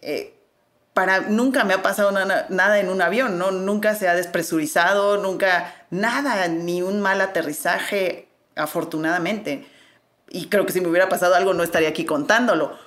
[0.00, 0.32] Eh,
[0.94, 3.50] para, nunca me ha pasado nada, en un avión, ¿no?
[3.50, 9.66] Nunca se ha despresurizado, nunca, nada, ni un mal aterrizaje, afortunadamente.
[10.28, 12.78] Y creo que si me hubiera pasado algo no estaría aquí contándolo.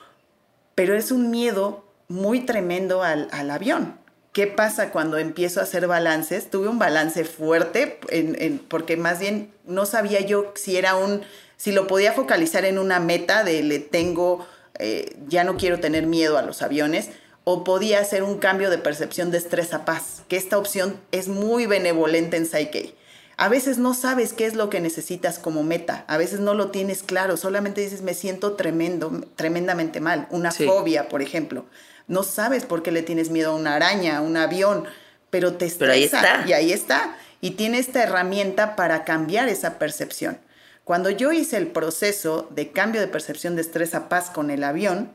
[0.74, 3.97] Pero es un miedo muy tremendo al, al avión.
[4.34, 6.49] ¿Qué pasa cuando empiezo a hacer balances?
[6.49, 11.21] Tuve un balance fuerte en, en, porque más bien no sabía yo si era un,
[11.58, 14.45] si lo podía focalizar en una meta de le tengo,
[14.80, 17.10] eh, ya no quiero tener miedo a los aviones,
[17.45, 21.28] o podía hacer un cambio de percepción de estrés a paz, que esta opción es
[21.28, 22.95] muy benevolente en Psyche.
[23.38, 26.69] A veces no sabes qué es lo que necesitas como meta, a veces no lo
[26.69, 30.65] tienes claro, solamente dices me siento tremendo, tremendamente mal, una sí.
[30.65, 31.65] fobia, por ejemplo.
[32.08, 34.86] No sabes por qué le tienes miedo a una araña, a un avión,
[35.30, 35.80] pero te estresa.
[35.80, 36.44] Pero ahí está.
[36.48, 37.18] Y ahí está.
[37.42, 40.38] Y tiene esta herramienta para cambiar esa percepción.
[40.84, 44.63] Cuando yo hice el proceso de cambio de percepción de estrés a paz con el
[44.63, 45.12] avión,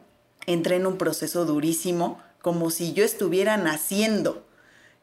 [0.47, 4.47] entré en un proceso durísimo, como si yo estuviera naciendo.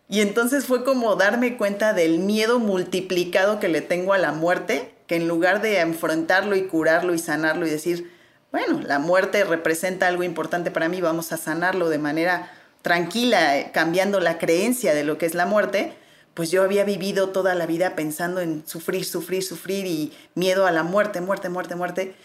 [0.10, 4.94] Y entonces fue como darme cuenta del miedo multiplicado que le tengo a la muerte,
[5.08, 8.12] que en lugar de enfrentarlo y curarlo y sanarlo y decir,
[8.56, 13.72] bueno, la muerte representa algo importante para mí, vamos a sanarlo de manera tranquila, eh,
[13.74, 15.92] cambiando la creencia de lo que es la muerte,
[16.34, 20.72] pues yo había vivido toda la vida pensando en sufrir, sufrir, sufrir y miedo a
[20.72, 22.16] la muerte, muerte, muerte, muerte.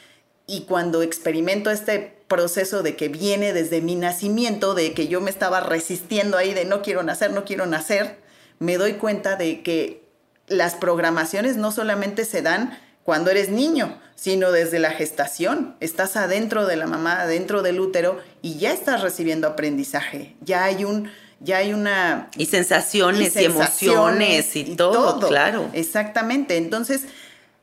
[0.46, 5.30] Y cuando experimento este proceso de que viene desde mi nacimiento, de que yo me
[5.30, 8.18] estaba resistiendo ahí de no quiero nacer, no quiero nacer,
[8.60, 10.04] me doy cuenta de que
[10.46, 12.78] las programaciones no solamente se dan
[13.10, 15.74] cuando eres niño, sino desde la gestación.
[15.80, 20.36] Estás adentro de la mamá, adentro del útero y ya estás recibiendo aprendizaje.
[20.42, 22.30] Ya hay un, ya hay una...
[22.36, 25.68] Y sensaciones y, emociones y, todo, claro.
[25.72, 26.56] Exactamente.
[26.56, 27.02] Entonces,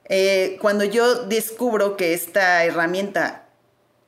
[0.10, 3.46] eh, cuando yo descubro que esta herramienta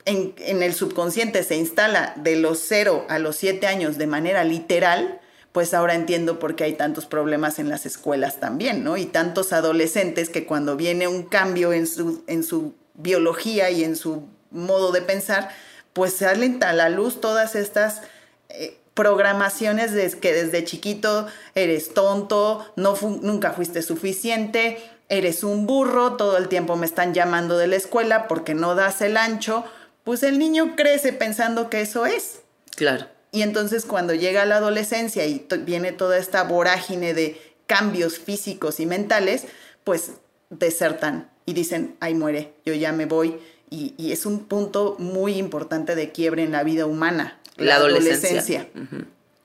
[0.03, 4.43] en, en, el subconsciente se instala de los 0 a los 7 años de manera
[4.43, 5.18] literal,
[5.51, 8.97] pues ahora entiendo por qué hay tantos problemas en las escuelas también, ¿no?
[8.97, 13.95] Y tantos adolescentes que cuando viene un cambio en su, en su biología y en
[13.95, 15.49] su modo de pensar,
[15.93, 18.01] pues salen a la luz todas estas
[18.49, 26.15] eh, programaciones de que desde chiquito eres tonto, no nunca fuiste suficiente, eres un burro,
[26.15, 29.63] todo el tiempo me están llamando de la escuela porque no das el ancho,
[30.03, 32.41] pues el niño crece pensando que eso es.
[32.75, 33.07] Claro.
[33.31, 38.85] Y entonces cuando llega la adolescencia y viene toda esta vorágine de cambios físicos y
[38.85, 39.45] mentales,
[39.83, 40.13] pues
[40.49, 43.37] desertan y dicen, ay muere, yo ya me voy.
[43.71, 48.67] Y, es un punto muy importante de quiebre en la vida humana, la, adolescencia.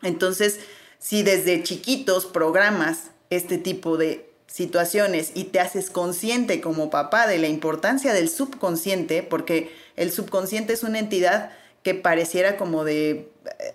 [0.02, 0.60] Entonces,
[0.98, 7.38] si desde chiquitos programas este tipo de situaciones y te haces consciente como papá de
[7.38, 11.50] la importancia del subconsciente, porque el subconsciente es una entidad
[11.82, 13.30] que pareciera como de,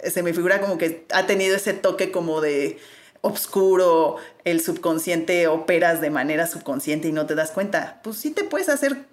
[0.10, 2.80] se me figura como que ha tenido ese toque como de
[3.22, 8.00] obscuro, el subconsciente operas de manera subconsciente y no te das cuenta.
[8.04, 9.06] Pues sí te puedes hacer,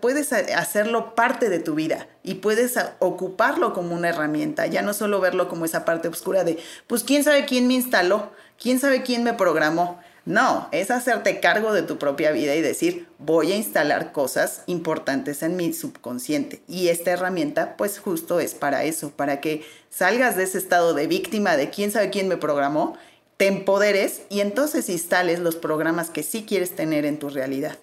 [0.00, 5.20] puedes hacerlo parte de tu vida y puedes ocuparlo como una herramienta, ya no solo
[5.20, 9.24] verlo como esa parte oscura de, pues quién sabe quién me instaló, quién sabe quién
[9.24, 10.00] me programó.
[10.26, 15.42] No, es hacerte cargo de tu propia vida y decir, voy a instalar cosas importantes
[15.42, 16.62] en mi subconsciente.
[16.68, 21.06] Y esta herramienta, pues justo es para eso, para que salgas de ese estado de
[21.06, 22.96] víctima de quién sabe quién me programó,
[23.36, 27.78] te empoderes y entonces instales los programas que sí quieres tener en tu realidad.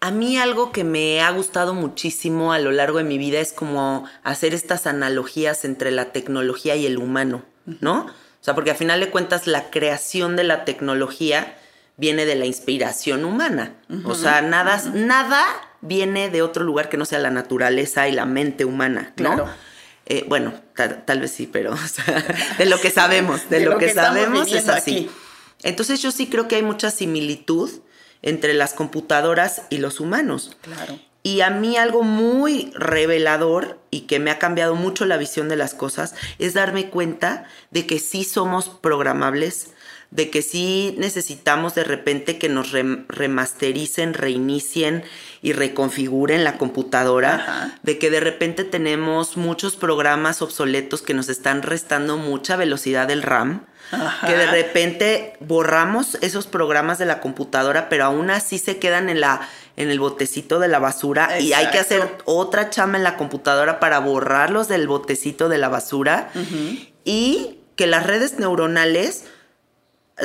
[0.00, 3.52] A mí algo que me ha gustado muchísimo a lo largo de mi vida es
[3.52, 7.42] como hacer estas analogías entre la tecnología y el humano,
[7.80, 8.06] ¿no?
[8.48, 11.56] Sea, porque al final de cuentas la creación de la tecnología
[11.96, 13.74] viene de la inspiración humana.
[14.04, 15.44] O sea, nada, nada
[15.80, 19.34] viene de otro lugar que no sea la naturaleza y la mente humana, ¿no?
[19.34, 19.48] Claro.
[20.06, 20.54] Eh, bueno,
[21.04, 21.74] tal, vez sí, pero
[22.58, 25.10] de lo que sabemos, de, lo, que, sabemos es así.
[25.62, 27.70] Entonces yo sí creo que hay mucha similitud
[28.22, 30.56] entre las computadoras y los humanos.
[30.62, 30.98] Claro.
[31.22, 35.56] Y a mí algo muy revelador y que me ha cambiado mucho la visión de
[35.56, 39.72] las cosas es darme cuenta de que sí somos programables,
[40.10, 45.04] de que sí necesitamos de repente que nos remastericen, reinicien
[45.42, 51.62] y reconfiguren la computadora, de que de repente tenemos muchos programas obsoletos que nos están
[51.62, 53.66] restando mucha velocidad del RAM,
[54.26, 59.20] que de repente borramos esos programas de la computadora, pero aún así se quedan en
[59.20, 63.16] la en el botecito de la basura y hay que hacer otra chama en la
[63.16, 66.30] computadora para borrarlos del botecito de la basura
[67.04, 69.24] y que las redes neuronales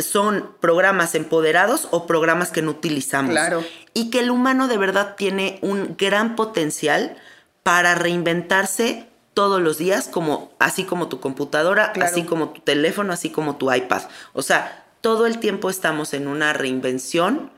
[0.02, 3.32] son programas empoderados o programas que no utilizamos.
[3.32, 3.64] Claro.
[3.94, 7.16] Y que el humano de verdad tiene un gran potencial
[7.62, 13.30] para reinventarse todos los días, como, así como tu computadora, así como tu teléfono, así
[13.30, 14.04] como tu iPad.
[14.34, 17.52] O sea, todo el tiempo estamos en una reinvención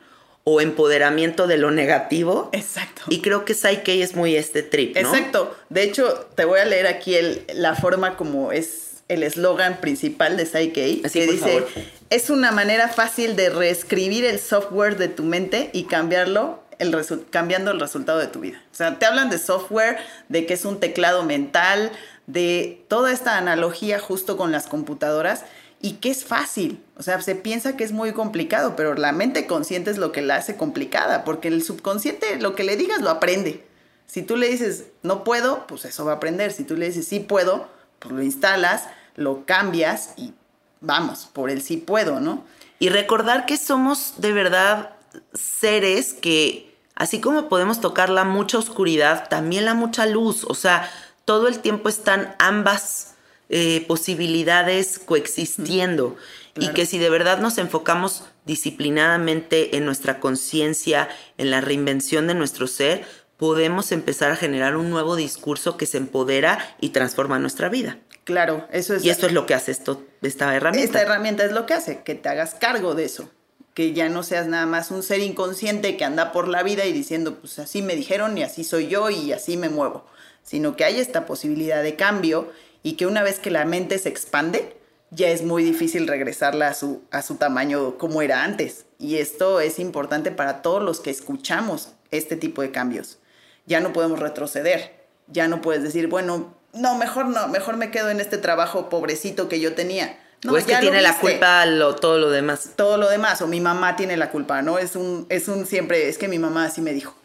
[0.46, 2.50] o empoderamiento de lo negativo.
[2.54, 3.04] Exacto.
[3.10, 5.14] Y creo que Psyche es muy este trip, ¿no?
[5.14, 5.56] Exacto.
[5.70, 10.38] De hecho, te voy a leer aquí el, la forma como es el eslogan principal
[10.38, 11.64] de Psyche, Así, que dice,
[12.10, 16.96] es una manera fácil de reescribir el software de tu mente y cambiarlo el
[17.30, 18.62] cambiando el resultado de tu vida.
[18.72, 19.98] O sea, te hablan de software,
[20.30, 21.92] de que es un teclado mental,
[22.28, 25.46] de toda esta analogía justo con las computadoras
[25.82, 26.84] y que es fácil.
[26.98, 30.22] O sea, se piensa que es muy complicado, pero la mente consciente es lo que
[30.22, 33.64] la hace complicada, porque el subconsciente lo que le digas lo aprende.
[34.08, 36.52] Si tú le dices no puedo, pues eso va a aprender.
[36.52, 37.70] Si tú le dices sí puedo,
[38.00, 40.34] pues lo instalas, lo cambias y
[40.82, 42.44] vamos, por el sí puedo, ¿no?
[42.80, 44.95] Y recordar que somos de verdad
[45.34, 50.46] seres que, así como podemos tocar la mucha oscuridad, también la mucha luz.
[50.48, 50.90] O sea,
[51.26, 53.16] todo el tiempo están ambas
[53.50, 56.16] eh, posibilidades coexistiendo.
[56.58, 62.34] Y que si de verdad nos enfocamos disciplinadamente en nuestra conciencia, en la reinvención de
[62.34, 63.04] nuestro ser,
[63.38, 68.00] podemos empezar a generar un nuevo discurso que se empodera y transforma nuestra vida.
[68.24, 69.04] Claro, eso es.
[69.04, 70.86] Y esto es lo que hace esto, esta herramienta.
[70.86, 73.30] Esta herramienta es lo que hace, que te hagas cargo de eso.
[73.76, 76.94] Que ya no seas nada más un ser inconsciente que anda por la vida y
[76.94, 80.06] diciendo, pues así me dijeron y así soy yo y así me muevo.
[80.42, 82.52] Sino que hay esta posibilidad de cambio
[82.82, 84.76] y que una vez que la mente se expande,
[85.12, 88.86] ya es muy difícil regresarla a su, a su tamaño como era antes.
[88.98, 93.20] Y esto es importante para todos los que escuchamos este tipo de cambios.
[93.66, 95.06] Ya no podemos retroceder.
[95.28, 99.50] Ya no puedes decir, bueno, no, mejor no, mejor me quedo en este trabajo pobrecito
[99.50, 100.20] que yo tenía.
[100.46, 102.72] No, o es que tiene la culpa lo, todo lo demás.
[102.76, 104.78] Todo lo demás, o mi mamá tiene la culpa, ¿no?
[104.78, 107.16] Es un, es un siempre, es que mi mamá así me dijo.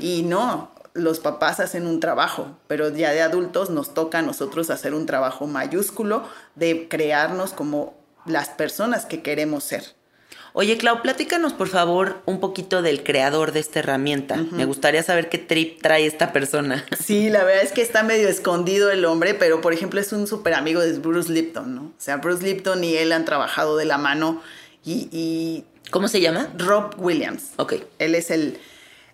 [0.00, 4.68] Y no, los papás hacen un trabajo, pero ya de adultos nos toca a nosotros
[4.70, 7.94] hacer un trabajo mayúsculo de crearnos como
[8.26, 9.94] las personas que queremos ser.
[10.56, 14.36] Oye, Clau, platícanos por favor un poquito del creador de esta herramienta.
[14.52, 16.84] Me gustaría saber qué trip trae esta persona.
[17.04, 20.28] Sí, la verdad es que está medio escondido el hombre, pero por ejemplo es un
[20.28, 21.82] súper amigo de Bruce Lipton, ¿no?
[21.82, 24.42] O sea, Bruce Lipton y él han trabajado de la mano
[24.84, 25.64] y...
[25.90, 26.48] ¿Cómo se llama?
[26.56, 27.50] Rob Williams.
[27.56, 27.74] Ok.
[27.98, 28.56] Él es el...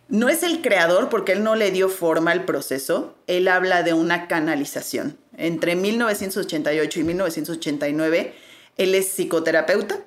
[0.09, 3.95] No es el creador porque él no le dio forma al proceso, él habla de
[3.95, 5.17] una canalización.
[5.39, 8.35] Entre 1988 y 1989,
[8.77, 10.05] él es psicoterapeuta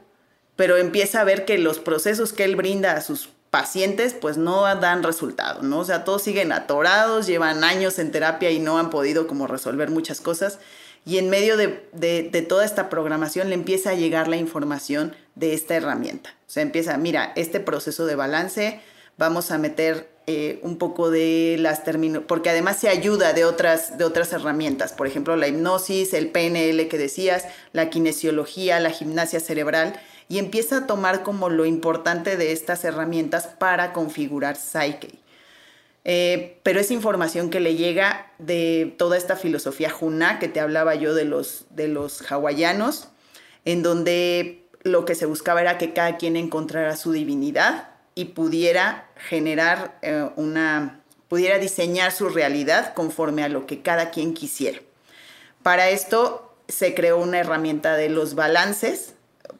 [0.55, 4.63] pero empieza a ver que los procesos que él brinda a sus pacientes pues no
[4.63, 5.79] dan resultado, ¿no?
[5.79, 9.91] O sea, todos siguen atorados, llevan años en terapia y no han podido como resolver
[9.91, 10.57] muchas cosas.
[11.05, 15.75] Y en medio de, toda esta programación le empieza a llegar la información de esta
[15.75, 16.31] herramienta.
[16.47, 18.79] O sea, empieza, mira, este proceso de balance,
[19.17, 23.99] vamos a meter eh, un poco de las términos, porque además se ayuda de otras,
[23.99, 29.41] de otras herramientas, por ejemplo, la hipnosis, el PNL que decías, la kinesiología, la gimnasia
[29.41, 29.99] cerebral
[30.29, 35.19] y empieza a tomar como lo importante de estas herramientas para configurar Psyche.
[36.05, 40.95] Eh, pero es información que le llega de toda esta filosofía Juna que te hablaba
[40.95, 43.07] yo de los, de los hawaianos,
[43.63, 49.07] en donde lo que se buscaba era que cada quien encontrara su divinidad y pudiera
[49.15, 54.79] generar eh, una, pudiera diseñar su realidad conforme a lo que cada quien quisiera.
[55.63, 59.13] Para esto se creó una herramienta de los balances,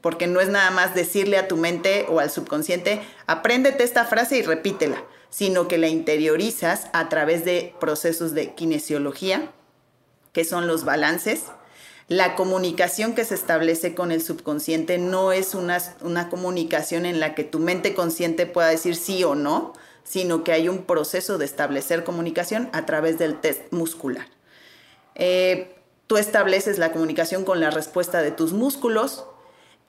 [0.03, 4.37] porque no es nada más decirle a tu mente o al subconsciente, apréndete esta frase
[4.37, 9.49] y repítela, sino que la interiorizas a través de procesos de kinesiología,
[10.33, 11.43] que son los balances.
[12.09, 17.33] La comunicación que se establece con el subconsciente no es una, una comunicación en la
[17.33, 19.71] que tu mente consciente pueda decir sí o no,
[20.03, 24.27] sino que hay un proceso de establecer comunicación a través del test muscular.
[25.15, 25.77] Eh,
[26.07, 29.27] tú estableces la comunicación con la respuesta de tus músculos,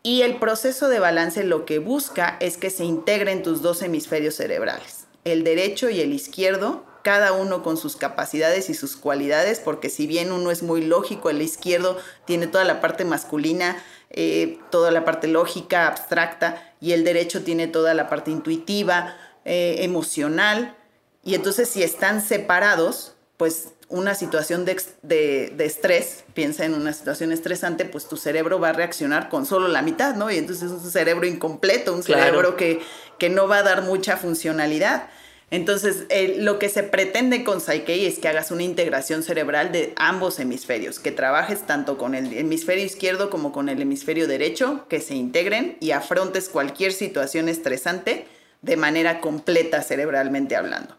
[0.05, 4.35] y el proceso de balance lo que busca es que se integren tus dos hemisferios
[4.35, 9.89] cerebrales, el derecho y el izquierdo, cada uno con sus capacidades y sus cualidades, porque
[9.89, 14.91] si bien uno es muy lógico, el izquierdo tiene toda la parte masculina, eh, toda
[14.91, 20.77] la parte lógica, abstracta, y el derecho tiene toda la parte intuitiva, eh, emocional,
[21.25, 27.85] y entonces si están separados, pues una situación de, estrés, piensa en una situación estresante,
[27.85, 30.31] pues tu cerebro va a reaccionar con solo la mitad, ¿no?
[30.31, 32.81] Y entonces es un cerebro incompleto, un cerebro que,
[33.19, 35.09] que no va a dar mucha funcionalidad.
[35.51, 36.07] Entonces,
[36.39, 40.99] lo que se pretende con Psyche es que hagas una integración cerebral de ambos hemisferios,
[40.99, 45.77] que trabajes tanto con el hemisferio izquierdo como con el hemisferio derecho, que se integren
[45.81, 48.27] y afrontes cualquier situación estresante
[48.63, 50.97] de manera completa cerebralmente hablando.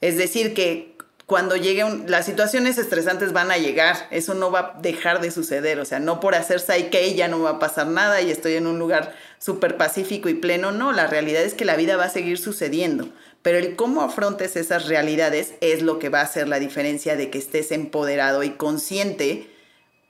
[0.00, 0.91] Es decir, que
[1.32, 5.80] cuando lleguen, las situaciones estresantes van a llegar, eso no va a dejar de suceder,
[5.80, 8.66] o sea, no por hacer psyche ya no va a pasar nada y estoy en
[8.66, 12.10] un lugar súper pacífico y pleno, no, la realidad es que la vida va a
[12.10, 13.08] seguir sucediendo,
[13.40, 17.30] pero el cómo afrontes esas realidades es lo que va a hacer la diferencia de
[17.30, 19.48] que estés empoderado y consciente,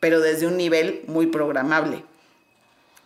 [0.00, 2.02] pero desde un nivel muy programable.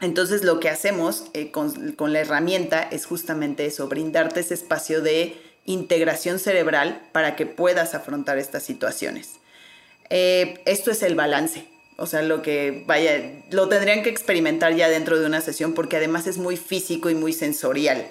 [0.01, 5.03] Entonces lo que hacemos eh, con, con la herramienta es justamente eso, brindarte ese espacio
[5.03, 5.37] de
[5.67, 9.35] integración cerebral para que puedas afrontar estas situaciones.
[10.11, 11.67] Eh, esto es el balance.
[11.99, 15.97] O sea, lo que vaya, lo tendrían que experimentar ya dentro de una sesión porque
[15.97, 18.07] además es muy físico y muy sensorial.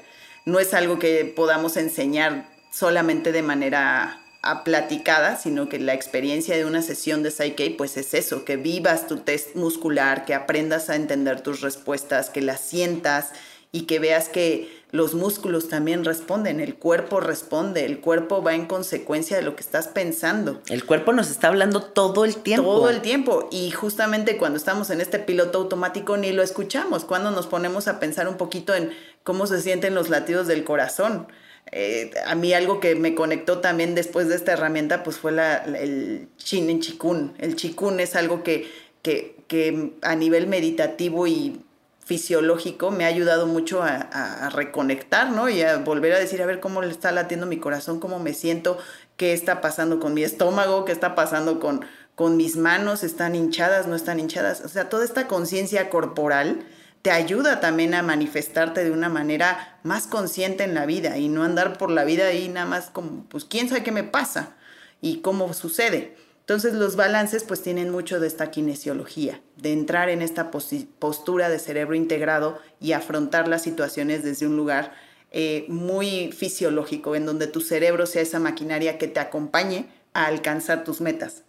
[0.46, 4.22] No es algo que podamos enseñar solamente de manera
[4.64, 9.08] platicada, sino que la experiencia de una sesión de Psyche, pues es eso, que vivas
[9.08, 13.32] tu test muscular, que aprendas a entender tus respuestas, que las sientas
[13.76, 18.68] y que veas que los músculos también responden, el cuerpo responde, el cuerpo va en
[18.68, 20.62] consecuencia de lo que estás pensando.
[20.70, 22.64] El cuerpo nos está hablando todo el tiempo.
[22.64, 23.50] Todo el tiempo.
[23.52, 28.00] Y justamente cuando estamos en este piloto automático ni lo escuchamos, cuando nos ponemos a
[28.00, 28.92] pensar un poquito en
[29.24, 31.28] cómo se sienten los latidos del corazón.
[31.74, 35.58] Eh, a mí algo que me conectó también después de esta herramienta pues fue la,
[35.58, 37.34] el chin en chikun.
[37.40, 38.72] El chikun es algo que,
[39.02, 41.65] que, que a nivel meditativo y
[42.06, 45.50] fisiológico me ha ayudado mucho a, reconectar, ¿no?
[45.50, 48.34] Y a volver a decir, a ver cómo le está latiendo mi corazón, cómo me
[48.34, 48.78] siento,
[49.18, 51.84] qué está pasando con mi estómago, qué está pasando con,
[52.14, 54.62] con mis manos, están hinchadas, no están hinchadas.
[54.64, 56.64] O sea, toda esta conciencia corporal
[57.02, 61.44] te ayuda también a manifestarte de una manera más consciente en la vida y no
[61.44, 64.54] andar por la vida ahí nada más como, pues, ¿quién sabe qué me pasa?
[65.02, 66.16] Y cómo sucede.
[66.46, 71.58] Entonces los balances pues tienen mucho de esta kinesiología, de entrar en esta postura de
[71.58, 74.94] cerebro integrado y afrontar las situaciones desde un lugar
[75.32, 80.84] eh, muy fisiológico, en donde tu cerebro sea esa maquinaria que te acompañe a alcanzar
[80.84, 81.42] tus metas.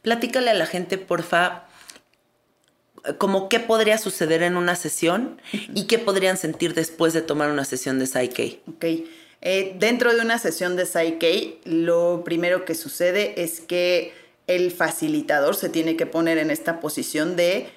[0.00, 1.66] Platícale a la gente, porfa,
[3.18, 5.38] como qué podría suceder en una sesión
[5.74, 8.62] y qué podrían sentir después de tomar una sesión de Psyche.
[8.66, 8.86] Ok.
[9.42, 14.18] Eh, dentro de una sesión de Psyche, lo primero que sucede es que
[14.50, 17.68] el facilitador se tiene que poner en esta posición de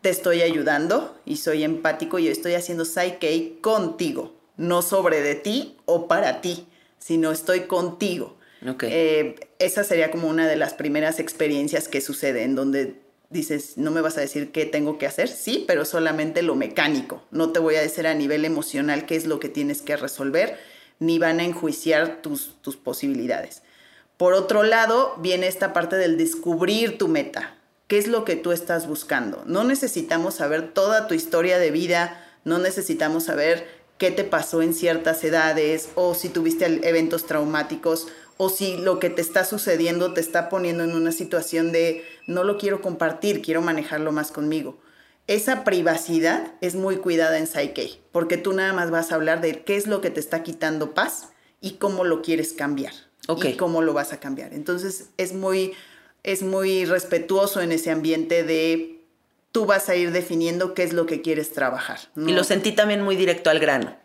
[0.00, 5.76] te estoy ayudando y soy empático y estoy haciendo psyche contigo, no sobre de ti
[5.84, 6.66] o para ti,
[6.98, 8.38] sino estoy contigo.
[8.82, 12.94] Eh, esa sería como una de las primeras experiencias que sucede en donde
[13.28, 17.22] dices, no me vas a decir qué tengo que hacer, sí, pero solamente lo mecánico.
[17.30, 20.58] No te voy a decir a nivel emocional qué es lo que tienes que resolver,
[20.98, 23.62] ni van a enjuiciar tus, tus posibilidades.
[24.20, 27.56] Por otro lado, viene esta parte del descubrir tu meta.
[27.88, 29.42] ¿Qué es lo que tú estás buscando?
[29.46, 33.66] No necesitamos saber toda tu historia de vida, no necesitamos saber
[33.96, 39.08] qué te pasó en ciertas edades o si tuviste eventos traumáticos o si lo que
[39.08, 43.62] te está sucediendo te está poniendo en una situación de no lo quiero compartir, quiero
[43.62, 44.82] manejarlo más conmigo.
[45.28, 49.64] Esa privacidad es muy cuidada en Psyche, porque tú nada más vas a hablar de
[49.64, 51.30] qué es lo que te está quitando paz
[51.62, 52.92] y cómo lo quieres cambiar
[53.42, 54.52] y cómo lo vas a cambiar.
[54.52, 55.72] Entonces es muy,
[56.22, 59.00] es muy respetuoso en ese ambiente de
[59.52, 61.98] tú vas a ir definiendo qué es lo que quieres trabajar.
[62.16, 63.96] Y lo sentí también muy directo al grano.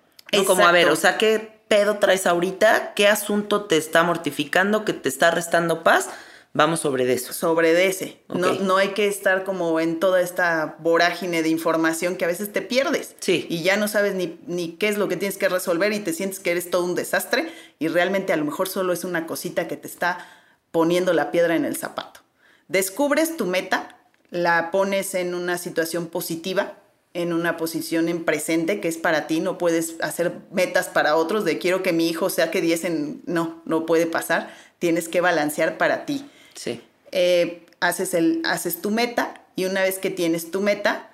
[0.46, 2.94] Como, a ver, o sea, ¿qué pedo traes ahorita?
[2.94, 6.10] ¿Qué asunto te está mortificando, que te está restando paz?
[6.56, 7.34] Vamos sobre eso.
[7.34, 8.18] Sobre de ese.
[8.30, 12.54] No, no hay que estar como en toda esta vorágine de información que a veces
[12.54, 13.14] te pierdes.
[13.20, 13.46] Sí.
[13.50, 16.14] Y ya no sabes ni, ni qué es lo que tienes que resolver y te
[16.14, 19.68] sientes que eres todo un desastre y realmente a lo mejor solo es una cosita
[19.68, 20.26] que te está
[20.72, 22.22] poniendo la piedra en el zapato.
[22.70, 23.98] Descubres tu meta,
[24.30, 26.78] la pones en una situación positiva,
[27.14, 31.44] en una posición en presente que es para ti, no puedes hacer metas para otros
[31.44, 33.22] de quiero que mi hijo sea que 10 en...
[33.26, 36.26] No, no puede pasar, tienes que balancear para ti
[36.56, 36.82] Sí.
[37.12, 41.10] Eh, haces, el, haces tu meta y una vez que tienes tu meta,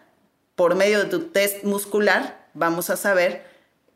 [0.55, 3.43] por medio de tu test muscular, vamos a saber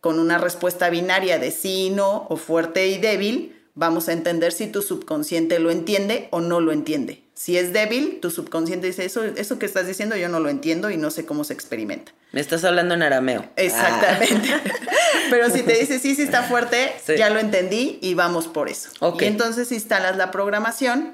[0.01, 4.51] con una respuesta binaria de sí y no o fuerte y débil, vamos a entender
[4.51, 7.21] si tu subconsciente lo entiende o no lo entiende.
[7.33, 10.89] Si es débil, tu subconsciente dice, eso, eso que estás diciendo yo no lo entiendo
[10.89, 12.13] y no sé cómo se experimenta.
[12.31, 13.45] Me estás hablando en arameo.
[13.55, 14.49] Exactamente.
[14.53, 14.61] Ah.
[15.29, 18.89] Pero si te dice, sí, sí está fuerte, ya lo entendí y vamos por eso.
[19.19, 21.13] Y entonces instalas la programación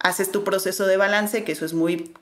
[0.00, 2.12] haces tu proceso de balance, que eso es muy,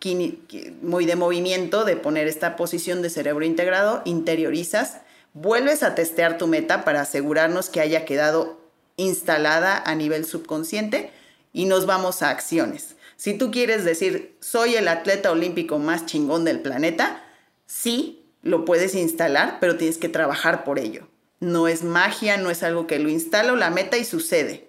[0.82, 4.98] muy de movimiento, de poner esta posición de cerebro integrado, interiorizas,
[5.34, 8.58] vuelves a testear tu meta para asegurarnos que haya quedado
[8.96, 11.10] instalada a nivel subconsciente
[11.52, 12.96] y nos vamos a acciones.
[13.16, 17.22] Si tú quieres decir, soy el atleta olímpico más chingón del planeta,
[17.66, 21.08] sí, lo puedes instalar, pero tienes que trabajar por ello.
[21.40, 24.66] No es magia, no es algo que lo instalo la meta y sucede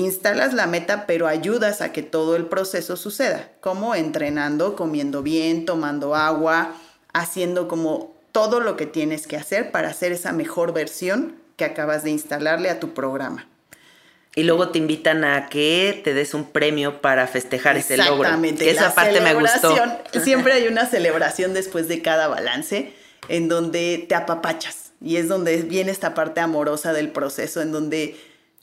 [0.00, 5.64] instalas la meta, pero ayudas a que todo el proceso suceda, como entrenando, comiendo bien,
[5.64, 6.74] tomando agua,
[7.12, 12.04] haciendo como todo lo que tienes que hacer para hacer esa mejor versión que acabas
[12.04, 13.46] de instalarle a tu programa.
[14.36, 18.22] Y luego te invitan a que te des un premio para festejar ese logro.
[18.22, 18.70] Exactamente.
[18.70, 19.74] Esa parte me gustó.
[20.22, 22.92] Siempre hay una celebración después de cada balance
[23.28, 24.92] en donde te apapachas.
[25.02, 28.16] Y es donde viene esta parte amorosa del proceso, en donde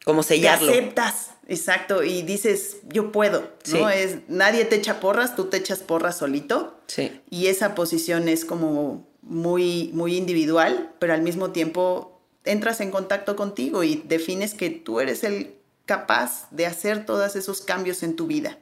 [0.08, 0.72] como sellarlo.
[0.72, 3.90] Te aceptas, exacto, y dices, yo puedo, ¿no?
[3.90, 6.80] Es, nadie te echa porras, tú te echas porras solito.
[6.88, 7.20] Sí.
[7.30, 13.36] Y esa posición es como muy, muy individual, pero al mismo tiempo entras en contacto
[13.36, 15.56] contigo y defines que tú eres el
[15.86, 18.58] capaz de hacer todos esos cambios en tu vida.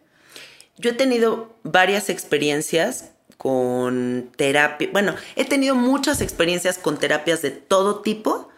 [0.79, 4.89] Yo he tenido varias experiencias con terapia.
[4.91, 8.49] Bueno, he tenido muchas experiencias con terapias de todo tipo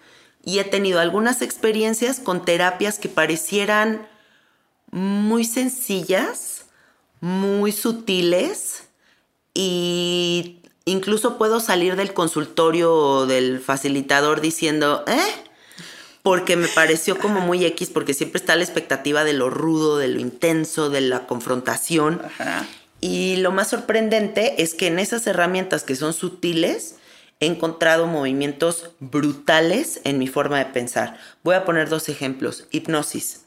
[0.43, 4.07] y he tenido algunas experiencias con terapias que parecieran
[4.91, 6.65] muy sencillas,
[7.19, 8.83] muy sutiles
[9.53, 15.33] y incluso puedo salir del consultorio del facilitador diciendo, ¿eh?
[16.23, 20.09] Porque me pareció como muy X, porque siempre está la expectativa de lo rudo, de
[20.09, 22.21] lo intenso, de la confrontación.
[22.99, 26.95] Y lo más sorprendente es que en esas herramientas que son sutiles,
[27.39, 31.17] he encontrado movimientos brutales en mi forma de pensar.
[31.43, 32.65] Voy a poner dos ejemplos.
[32.71, 33.41] Hipnosis.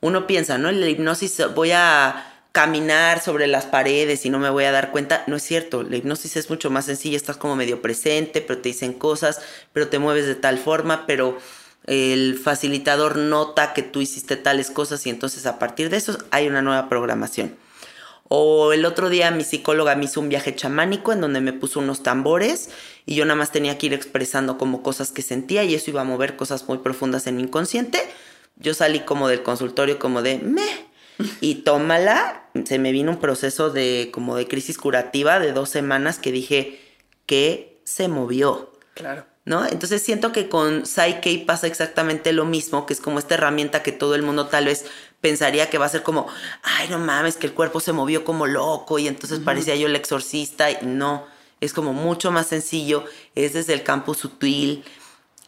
[0.00, 0.68] Uno piensa, ¿no?
[0.68, 4.92] En la hipnosis voy a caminar sobre las paredes y no me voy a dar
[4.92, 5.24] cuenta.
[5.26, 8.68] No es cierto, la hipnosis es mucho más sencilla, estás como medio presente, pero te
[8.68, 9.40] dicen cosas,
[9.72, 11.36] pero te mueves de tal forma, pero
[11.86, 16.46] el facilitador nota que tú hiciste tales cosas y entonces a partir de eso hay
[16.46, 17.56] una nueva programación.
[18.28, 21.80] O el otro día mi psicóloga me hizo un viaje chamánico en donde me puso
[21.80, 22.70] unos tambores
[23.06, 26.00] y yo nada más tenía que ir expresando como cosas que sentía y eso iba
[26.00, 28.00] a mover cosas muy profundas en mi inconsciente.
[28.56, 30.62] Yo salí como del consultorio como de, me,
[31.40, 36.18] y tómala, se me vino un proceso de como de crisis curativa de dos semanas
[36.18, 36.80] que dije
[37.26, 38.72] que se movió.
[38.94, 39.26] Claro.
[39.44, 39.66] ¿No?
[39.66, 43.92] Entonces siento que con Psyche pasa exactamente lo mismo, que es como esta herramienta que
[43.92, 44.86] todo el mundo tal vez
[45.20, 46.28] pensaría que va a ser como,
[46.62, 49.96] ay, no mames, que el cuerpo se movió como loco y entonces parecía yo el
[49.96, 50.70] exorcista.
[50.70, 51.26] Y no,
[51.64, 53.04] es como mucho más sencillo,
[53.34, 54.84] es desde el campo sutil,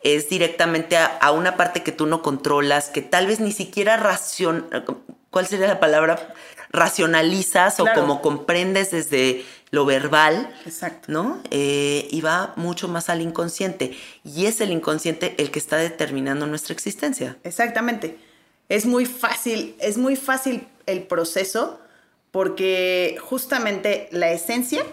[0.03, 4.67] es directamente a, una parte que tú no controlas, que tal vez ni siquiera racion,
[5.31, 6.35] ¿cuál sería la palabra?
[6.71, 11.11] Racionalizas o como comprendes desde lo verbal, Exacto.
[11.11, 11.41] ¿no?
[11.51, 13.97] Eh, y va mucho más al inconsciente.
[14.25, 17.37] Y es el inconsciente el que está determinando nuestra existencia.
[17.43, 18.19] Exactamente.
[18.69, 21.81] Es muy fácil, es muy fácil el proceso
[22.31, 24.85] porque justamente la esencia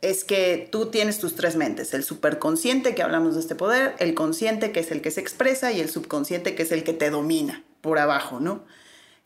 [0.00, 4.14] es que tú tienes tus tres mentes, el superconsciente que hablamos de este poder, el
[4.14, 7.10] consciente que es el que se expresa y el subconsciente que es el que te
[7.10, 8.64] domina por abajo, ¿no?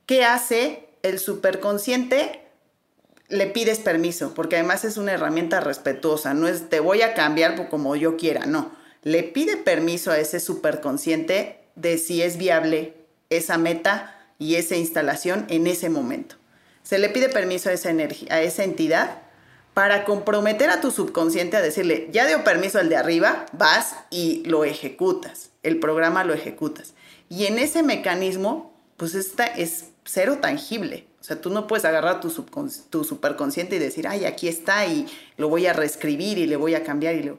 [0.06, 2.40] ¿Qué hace el superconsciente?
[3.28, 7.68] Le pides permiso, porque además es una herramienta respetuosa, no es te voy a cambiar
[7.68, 8.72] como yo quiera, no.
[9.02, 12.94] Le pide permiso a ese superconsciente de si es viable
[13.30, 16.36] esa meta y esa instalación en ese momento.
[16.82, 19.21] Se le pide permiso a esa energía, a esa entidad
[19.74, 24.44] para comprometer a tu subconsciente a decirle, ya dio permiso al de arriba, vas y
[24.44, 26.94] lo ejecutas, el programa lo ejecutas.
[27.28, 31.06] Y en ese mecanismo, pues esta es cero tangible.
[31.20, 32.30] O sea, tú no puedes agarrar tu,
[32.90, 35.06] tu superconsciente y decir, ay, aquí está y
[35.36, 37.38] lo voy a reescribir y le voy a cambiar y lo...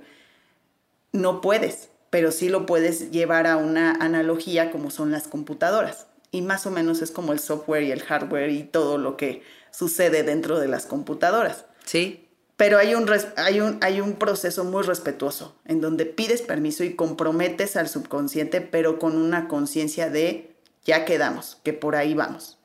[1.12, 6.08] No puedes, pero sí lo puedes llevar a una analogía como son las computadoras.
[6.32, 9.44] Y más o menos es como el software y el hardware y todo lo que
[9.70, 11.66] sucede dentro de las computadoras.
[11.86, 12.23] Sí.
[12.64, 16.96] Pero hay un, hay, un, hay un proceso muy respetuoso en donde pides permiso y
[16.96, 20.56] comprometes al subconsciente, pero con una conciencia de
[20.86, 22.58] ya quedamos, que por ahí vamos.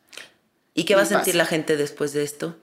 [0.73, 2.57] ¿Y qué va a sentir la gente después de esto?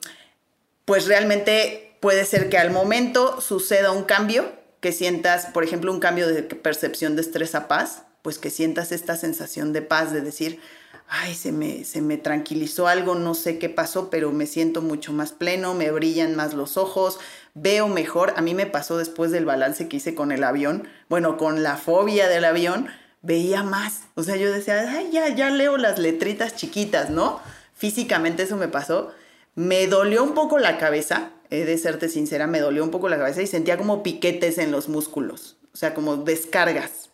[0.85, 5.99] Pues realmente puede ser que al momento suceda un cambio, que sientas, por ejemplo, un
[5.99, 10.21] cambio de percepción de estrés a paz, pues que sientas esta sensación de paz, de
[10.21, 10.61] decir,
[11.07, 15.13] ay, se me, se me tranquilizó algo, no sé qué pasó, pero me siento mucho
[15.13, 17.19] más pleno, me brillan más los ojos,
[17.53, 18.33] veo mejor.
[18.37, 21.77] A mí me pasó después del balance que hice con el avión, bueno, con la
[21.77, 22.87] fobia del avión,
[23.21, 24.03] veía más.
[24.15, 27.39] O sea, yo decía, ay, ya, ya leo las letritas chiquitas, ¿no?
[27.73, 29.11] Físicamente eso me pasó.
[29.55, 33.17] Me dolió un poco la cabeza, he de serte sincera, me dolió un poco la
[33.17, 37.09] cabeza y sentía como piquetes en los músculos, o sea, como descargas,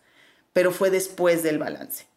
[0.51, 2.10] pero fue después del balance.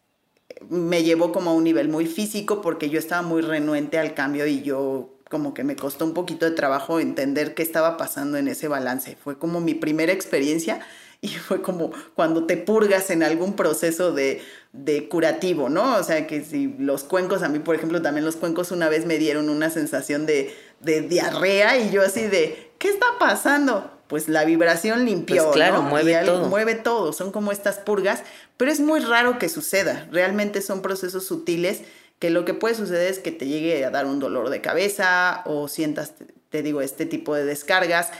[0.69, 4.47] Me llevó como a un nivel muy físico porque yo estaba muy renuente al cambio
[4.47, 8.47] y yo como que me costó un poquito de trabajo entender qué estaba pasando en
[8.47, 9.17] ese balance.
[9.21, 10.79] Fue como mi primera experiencia
[11.21, 14.41] y fue como cuando te purgas en algún proceso de,
[14.73, 15.97] de, curativo, ¿no?
[15.97, 19.05] O sea, que si los cuencos, a mí por ejemplo también los cuencos una vez
[19.05, 23.91] me dieron una sensación de, de diarrea y yo así de, ¿qué está pasando?
[24.07, 25.43] Pues la vibración limpió.
[25.45, 26.47] Pues claro, mueve todo.
[26.47, 28.23] Mueve todo, son como estas purgas,
[28.57, 31.81] pero es muy raro que suceda, realmente son procesos sutiles
[32.19, 35.41] que lo que puede suceder es que te llegue a dar un dolor de cabeza
[35.45, 36.13] o sientas,
[36.49, 38.11] te digo, este tipo de descargas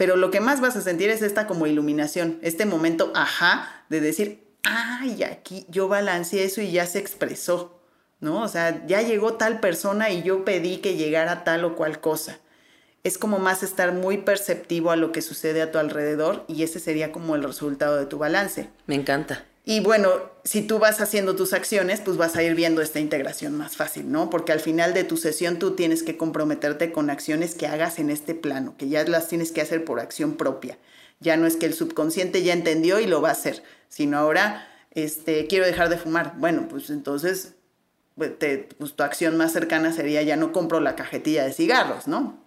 [0.00, 4.00] pero lo que más vas a sentir es esta como iluminación, este momento ajá de
[4.00, 7.78] decir, ay, aquí yo balanceé eso y ya se expresó,
[8.18, 8.40] ¿no?
[8.40, 12.38] O sea, ya llegó tal persona y yo pedí que llegara tal o cual cosa.
[13.02, 16.80] Es como más estar muy perceptivo a lo que sucede a tu alrededor y ese
[16.80, 18.68] sería como el resultado de tu balance.
[18.86, 19.44] Me encanta.
[19.64, 20.10] Y bueno,
[20.42, 24.10] si tú vas haciendo tus acciones, pues vas a ir viendo esta integración más fácil,
[24.10, 24.30] ¿no?
[24.30, 28.10] Porque al final de tu sesión tú tienes que comprometerte con acciones que hagas en
[28.10, 30.78] este plano, que ya las tienes que hacer por acción propia.
[31.20, 34.66] Ya no es que el subconsciente ya entendió y lo va a hacer, sino ahora,
[34.92, 36.34] este, quiero dejar de fumar.
[36.38, 37.52] Bueno, pues entonces
[38.16, 38.32] pues,
[38.78, 42.39] pues tu acción más cercana sería ya no compro la cajetilla de cigarros, ¿no?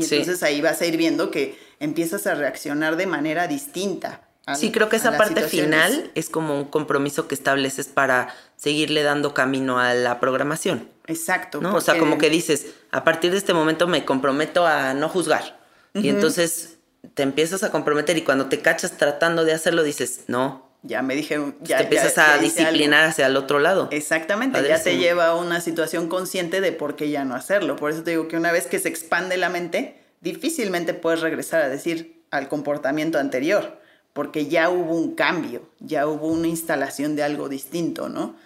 [0.00, 4.22] Y entonces ahí vas a ir viendo que empiezas a reaccionar de manera distinta
[4.54, 9.34] sí, creo que esa parte final es como un compromiso que estableces para seguirle dando
[9.34, 10.88] camino a la programación.
[11.06, 11.60] Exacto.
[11.60, 11.74] ¿no?
[11.74, 15.58] O sea, como que dices, a partir de este momento me comprometo a no juzgar.
[15.94, 16.78] Y entonces
[17.14, 20.69] te empiezas a comprometer y cuando te cachas tratando de hacerlo dices, no.
[20.82, 21.78] Ya me dije, ya.
[21.78, 23.88] Te empiezas a disciplinar hacia el otro lado.
[23.90, 27.76] Exactamente, ya te lleva a una situación consciente de por qué ya no hacerlo.
[27.76, 31.62] Por eso te digo que una vez que se expande la mente, difícilmente puedes regresar
[31.62, 33.80] a decir al comportamiento anterior
[34.12, 38.36] porque ya hubo un cambio, ya hubo una instalación de algo distinto, ¿no?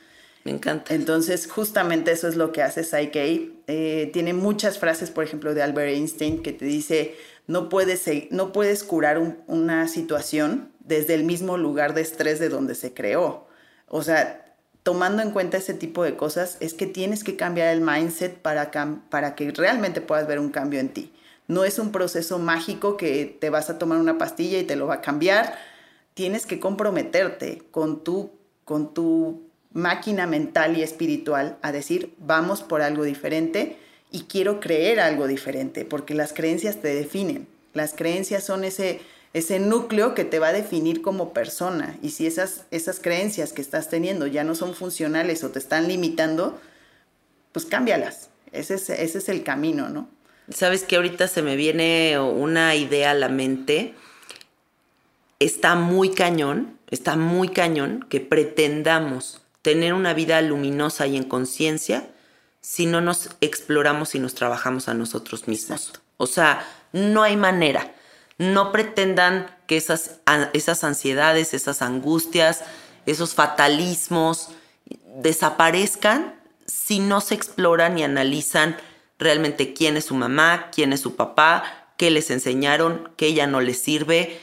[0.45, 0.95] Me encanta.
[0.95, 3.53] Entonces, justamente eso es lo que hace Psyche.
[3.66, 7.16] Eh, tiene muchas frases, por ejemplo, de Albert Einstein, que te dice,
[7.47, 12.74] no puedes, no puedes curar una situación desde el mismo lugar de estrés de donde
[12.74, 13.47] se creó.
[13.89, 14.45] O sea,
[14.82, 18.70] tomando en cuenta ese tipo de cosas, es que tienes que cambiar el mindset para,
[19.11, 21.12] para que realmente puedas ver un cambio en ti.
[21.49, 24.87] No es un proceso mágico que te vas a tomar una pastilla y te lo
[24.87, 25.59] va a cambiar.
[26.14, 28.30] Tienes que comprometerte con tu,
[28.64, 33.76] con tu máquina mental y espiritual a decir, vamos por algo diferente
[34.11, 37.49] y quiero creer algo diferente, porque las creencias te definen.
[37.72, 39.01] Las creencias son ese,
[39.35, 41.97] ese núcleo que te va a definir como persona.
[42.03, 45.89] Y si esas, esas creencias que estás teniendo ya no son funcionales o te están
[45.89, 46.59] limitando,
[47.53, 48.30] pues cámbialas.
[48.53, 50.09] Ese es, ese es el camino, ¿no?
[50.51, 53.95] Sabes que ahorita se me viene una idea a la mente.
[55.41, 62.09] Está muy cañón, está muy cañón que pretendamos tener una vida luminosa y en conciencia
[62.61, 65.93] si no nos exploramos y nos trabajamos a nosotros mismos.
[66.18, 67.94] O sea, no hay manera.
[68.39, 70.20] No pretendan que esas,
[70.53, 72.62] esas ansiedades, esas angustias,
[73.07, 74.51] esos fatalismos
[75.16, 76.35] desaparezcan
[76.66, 78.76] si no se exploran y analizan
[79.18, 83.61] realmente quién es su mamá, quién es su papá, qué les enseñaron, qué ya no
[83.61, 84.41] les sirve,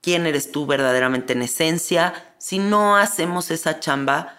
[0.00, 2.34] quién eres tú verdaderamente en esencia.
[2.38, 4.36] Si no hacemos esa chamba,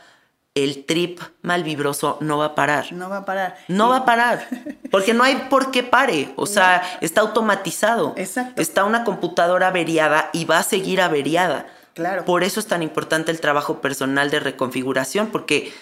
[0.53, 2.91] el trip mal vibroso no va a parar.
[2.91, 3.57] No va a parar.
[3.67, 4.47] No va a parar.
[4.91, 6.33] Porque no hay por qué pare.
[6.35, 8.13] O sea, está automatizado.
[8.17, 8.61] Exacto.
[8.61, 11.67] Está una computadora averiada y va a seguir averiada.
[11.93, 12.25] Claro.
[12.25, 15.73] Por eso es tan importante el trabajo personal de reconfiguración, porque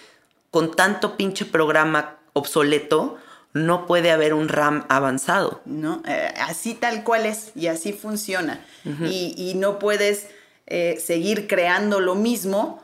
[0.52, 3.18] con tanto pinche programa obsoleto,
[3.54, 5.62] no puede haber un RAM avanzado.
[5.66, 8.64] No, eh, así tal cual es y así funciona.
[8.86, 10.28] y, no puedes
[10.68, 12.82] eh, seguir creando lo mismo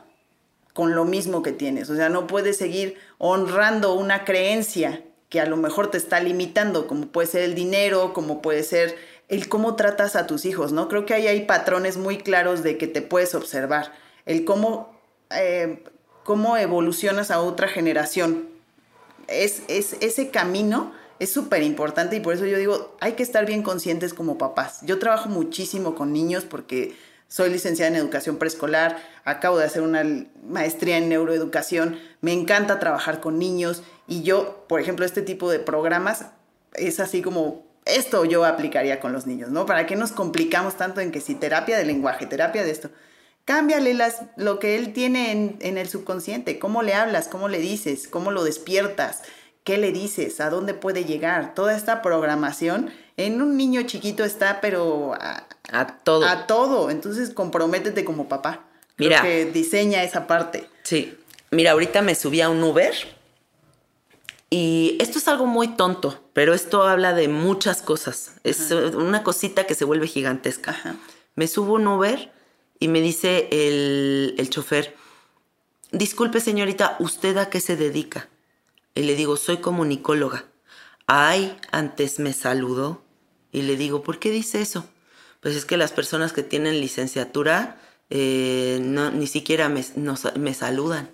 [0.76, 1.88] con lo mismo que tienes.
[1.88, 6.86] O sea, no puedes seguir honrando una creencia que a lo mejor te está limitando,
[6.86, 8.94] como puede ser el dinero, como puede ser
[9.28, 10.88] el cómo tratas a tus hijos, ¿no?
[10.88, 13.94] Creo que ahí hay patrones muy claros de que te puedes observar.
[14.26, 14.94] El cómo,
[15.30, 15.82] eh,
[16.24, 18.46] cómo evolucionas a otra generación
[19.28, 23.62] es, ese camino es súper importante y por eso yo digo, hay que estar bien
[23.62, 24.80] conscientes como papás.
[24.82, 26.94] Yo trabajo muchísimo con niños porque
[27.28, 30.04] soy licenciada en educación preescolar, acabo de hacer una
[30.48, 35.58] maestría en neuroeducación, me encanta trabajar con niños y yo, por ejemplo, este tipo de
[35.58, 36.26] programas
[36.74, 39.64] es así como esto yo aplicaría con los niños, ¿no?
[39.64, 42.90] ¿Para qué nos complicamos tanto en que si terapia de lenguaje, terapia de esto?
[43.44, 48.08] Cámbiale las, lo que él tiene en, el subconsciente, cómo le hablas, cómo le dices,
[48.08, 49.22] cómo lo despiertas,
[49.66, 51.52] qué le dices, a dónde puede llegar.
[51.52, 55.44] Toda esta programación en un niño chiquito está, pero a,
[56.04, 56.24] todo.
[56.24, 56.88] A todo.
[56.88, 58.64] Entonces, comprométete como papá.
[58.96, 59.22] Mira.
[59.22, 60.70] que diseña esa parte.
[60.84, 61.18] Sí.
[61.50, 62.94] Mira, ahorita me subí a un Uber
[64.50, 68.34] y esto es algo muy tonto, pero esto habla de muchas cosas.
[68.44, 70.76] Es una cosita que se vuelve gigantesca.
[71.34, 72.32] Me subo un Uber
[72.78, 74.94] y me dice el, el chofer,
[75.90, 78.28] disculpe señorita, ¿usted a qué se dedica?
[78.96, 80.46] Y le digo, soy comunicóloga.
[81.06, 83.04] Ay, antes me saludó.
[83.52, 84.86] Y le digo, ¿por qué dice eso?
[85.40, 87.78] Pues es que las personas que tienen licenciatura
[88.08, 89.84] eh, no, ni siquiera me,
[90.36, 91.10] me, saludan.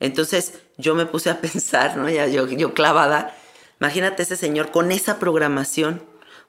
[0.00, 2.08] Entonces yo me puse a pensar, ¿no?
[2.08, 3.36] Ya yo, yo clavada.
[3.80, 6.02] Imagínate ese señor con esa programación,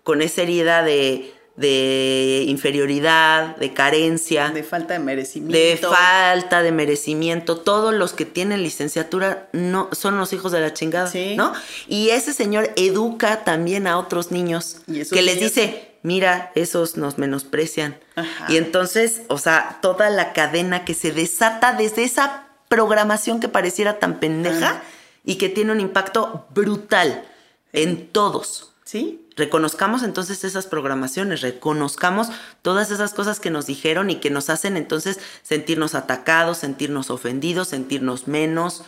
[0.04, 4.49] con esa herida de, de inferioridad, de carencia.
[4.49, 5.57] De falta de merecimiento.
[5.57, 7.57] De falta de merecimiento.
[7.57, 11.51] Todos los que tienen licenciatura no son los hijos de la chingada, ¿no?
[11.89, 17.99] Y ese señor educa también a otros niños que les dice, mira, esos nos menosprecian.
[18.16, 18.45] Ajá.
[18.47, 23.99] Y entonces, o sea, toda la cadena que se desata desde esa programación que pareciera
[23.99, 24.82] tan pendeja
[25.26, 27.26] y que tiene un impacto brutal
[27.74, 28.72] en todos.
[28.86, 29.26] ¿Sí?
[29.40, 32.28] Reconozcamos entonces esas programaciones, reconozcamos
[32.62, 37.70] todas esas cosas que nos dijeron y que nos hacen entonces sentirnos atacados, sentirnos ofendidos,
[37.70, 38.84] sentirnos menos.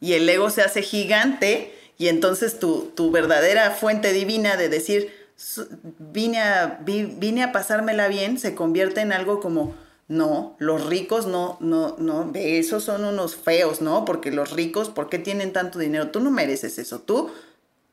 [0.00, 5.12] Y el ego se hace gigante y entonces tu, tu verdadera fuente divina de decir,
[5.36, 9.74] "Su- vine a, vi- vine a pasármela bien, se convierte en algo como,
[10.08, 14.04] no, los ricos no, no, no, esos son unos feos, ¿no?
[14.04, 16.08] Porque los ricos, ¿por qué tienen tanto dinero?
[16.10, 17.30] Tú no mereces eso, tú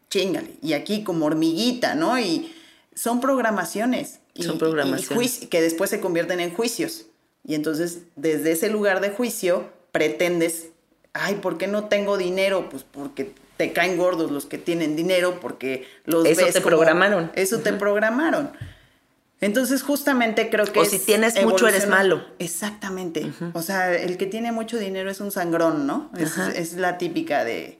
[0.10, 0.52] chingale.
[0.62, 2.20] Y aquí como hormiguita, ¿no?
[2.20, 2.54] Y
[2.96, 4.20] son programaciones.
[4.34, 5.10] Y- Son y- y programaciones.
[5.42, 7.06] juici- que después se convierten en juicios.
[7.46, 10.68] Y entonces, desde ese lugar de juicio, pretendes,
[11.14, 12.70] ay, ¿por qué no tengo dinero?
[12.70, 16.76] Pues porque te caen gordos los que tienen dinero, porque los Eso ves te como-
[16.78, 17.32] programaron.
[17.36, 18.52] Eso te programaron.
[19.42, 22.26] Entonces, justamente creo que O es si tienes mucho, eres malo.
[22.40, 23.32] Exactamente.
[23.54, 26.12] O sea, el que tiene mucho dinero es un sangrón, ¿no?
[26.18, 27.80] Es, es la típica de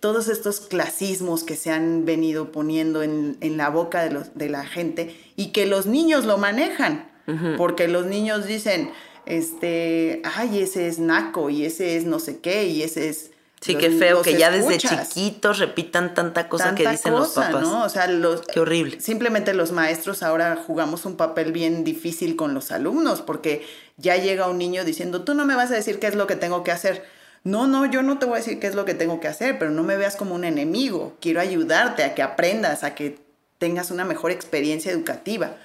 [0.00, 4.48] todos estos clasismos que se han venido poniendo en, en la boca de, los, de
[4.48, 7.10] la gente y que los niños lo manejan.
[7.56, 8.90] Porque los niños dicen,
[9.26, 13.30] este, ay, ese es naco y ese es no sé qué y ese es...
[13.60, 17.62] Sí, los- qué feo que ya desde chiquitos repitan tanta cosa que dicen los papás.
[17.62, 17.84] ¿no?
[17.84, 19.00] O sea, los, Qué horrible.
[19.00, 23.64] Simplemente los maestros ahora jugamos un papel bien difícil con los alumnos porque
[23.98, 26.34] ya llega un niño diciendo, tú no me vas a decir qué es lo que
[26.34, 27.04] tengo que hacer.
[27.44, 29.58] No, no, yo no te voy a decir qué es lo que tengo que hacer,
[29.58, 31.16] pero no me veas como un enemigo.
[31.20, 33.18] Quiero ayudarte a que aprendas, a que
[33.58, 35.56] tengas una mejor experiencia educativa.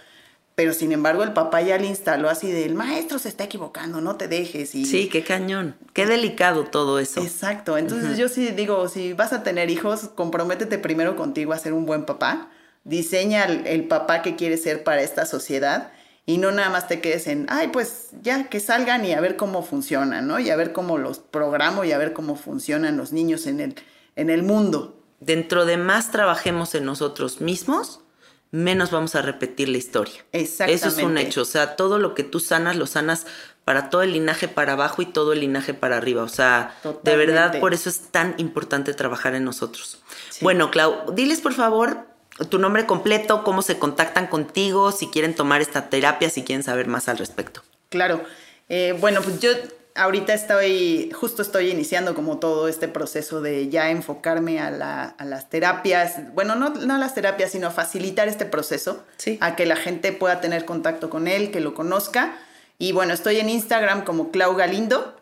[0.55, 4.01] Pero sin embargo el papá ya le instaló así de, el maestro se está equivocando,
[4.01, 4.73] no te dejes.
[4.73, 5.75] Y, Sí, qué cañón.
[5.93, 7.21] Qué delicado todo eso.
[7.21, 7.77] Exacto.
[7.77, 11.85] Entonces yo sí digo, si vas a tener hijos, comprométete primero contigo a ser un
[11.85, 12.49] buen papá.
[12.85, 15.91] Diseña el, el papá que quieres ser para esta sociedad
[16.27, 19.37] y no nada más te quedes en, ay, pues ya que salgan y a ver
[19.37, 20.39] cómo funcionan, ¿no?
[20.39, 23.75] Y a ver cómo los programo y a ver cómo funcionan los niños en el,
[24.17, 25.01] en el mundo.
[25.21, 28.01] Dentro de más trabajemos en nosotros mismos,
[28.51, 30.25] menos vamos a repetir la historia.
[30.33, 31.21] Eso es un Exactamente.
[31.21, 31.41] hecho.
[31.43, 33.25] O sea, todo lo que tú sanas, lo sanas
[33.63, 36.23] para todo el linaje para abajo y todo el linaje para arriba.
[36.23, 37.25] O sea, de Totalmente.
[37.25, 40.03] verdad, por eso es tan importante trabajar en nosotros.
[40.29, 40.43] Sí.
[40.43, 42.16] Bueno, Clau, diles por favor
[42.49, 46.87] tu nombre completo, cómo se contactan contigo, si quieren tomar esta terapia, si quieren saber
[46.87, 47.61] más al respecto.
[47.89, 48.21] Claro.
[48.69, 49.49] Eh, bueno, pues yo
[49.95, 55.25] ahorita estoy, justo estoy iniciando como todo este proceso de ya enfocarme a, la- a
[55.25, 59.37] las terapias, bueno, no, no a las terapias, sino a facilitar este proceso, Sí.
[59.41, 62.37] a que la gente pueda tener contacto con él, que lo conozca.
[62.77, 65.15] Y bueno, estoy en Instagram como Clau Galindo,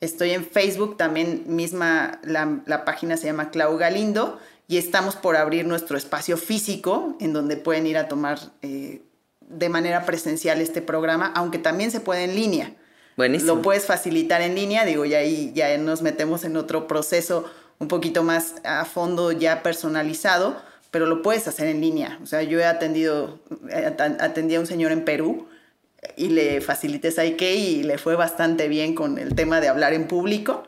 [0.00, 5.36] estoy en Facebook también, misma, la, la página se llama Clau Galindo, y estamos por
[5.36, 8.38] abrir nuestro espacio físico, en donde pueden ir a tomar...
[8.62, 9.02] eh,
[9.48, 12.72] de manera presencial este programa, aunque también se puede en línea.
[13.18, 13.56] Buenísimo.
[13.56, 17.44] Lo puedes facilitar en línea, digo, y ahí ya nos metemos en otro proceso
[17.78, 20.56] un poquito más a fondo ya personalizado,
[20.90, 22.18] pero lo puedes hacer en línea.
[22.22, 25.48] O sea, yo he atendido, eh, at- atendí a un señor en Perú
[26.16, 30.06] y le facilité Psyche y le fue bastante bien con el tema de hablar en
[30.08, 30.62] público.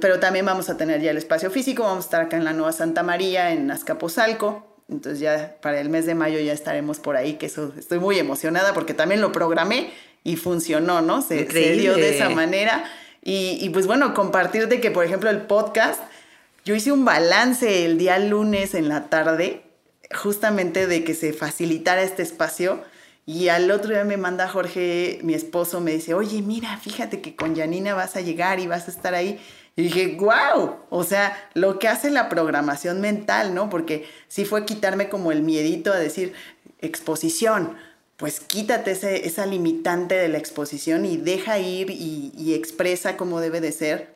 [0.00, 2.52] Pero también vamos a tener ya el espacio físico, vamos a estar acá en la
[2.52, 4.74] Nueva Santa María, en Azcapotzalco.
[4.88, 8.18] Entonces ya para el mes de mayo ya estaremos por ahí, que eso estoy muy
[8.18, 9.92] emocionada porque también lo programé
[10.24, 11.22] y funcionó, ¿no?
[11.22, 12.84] Se, dio de esa manera.
[13.22, 16.00] Y, y pues bueno, compartirte que, por ejemplo, el podcast,
[16.64, 19.62] yo hice un balance el día lunes en la tarde,
[20.14, 22.82] justamente de que se facilitara este espacio.
[23.26, 27.34] Y al otro día me manda Jorge, mi esposo, me dice, oye, mira, fíjate que
[27.34, 29.40] con Janina vas a llegar y vas a estar ahí.
[29.76, 33.70] Y dije, wow, o sea, lo que hace la programación mental, ¿no?
[33.70, 36.34] Porque sí fue quitarme como el miedito a decir,
[36.80, 37.76] exposición,
[38.16, 43.60] pues quítate ese- esa limitante de la exposición y deja ir y, expresa como debe
[43.60, 44.14] de ser.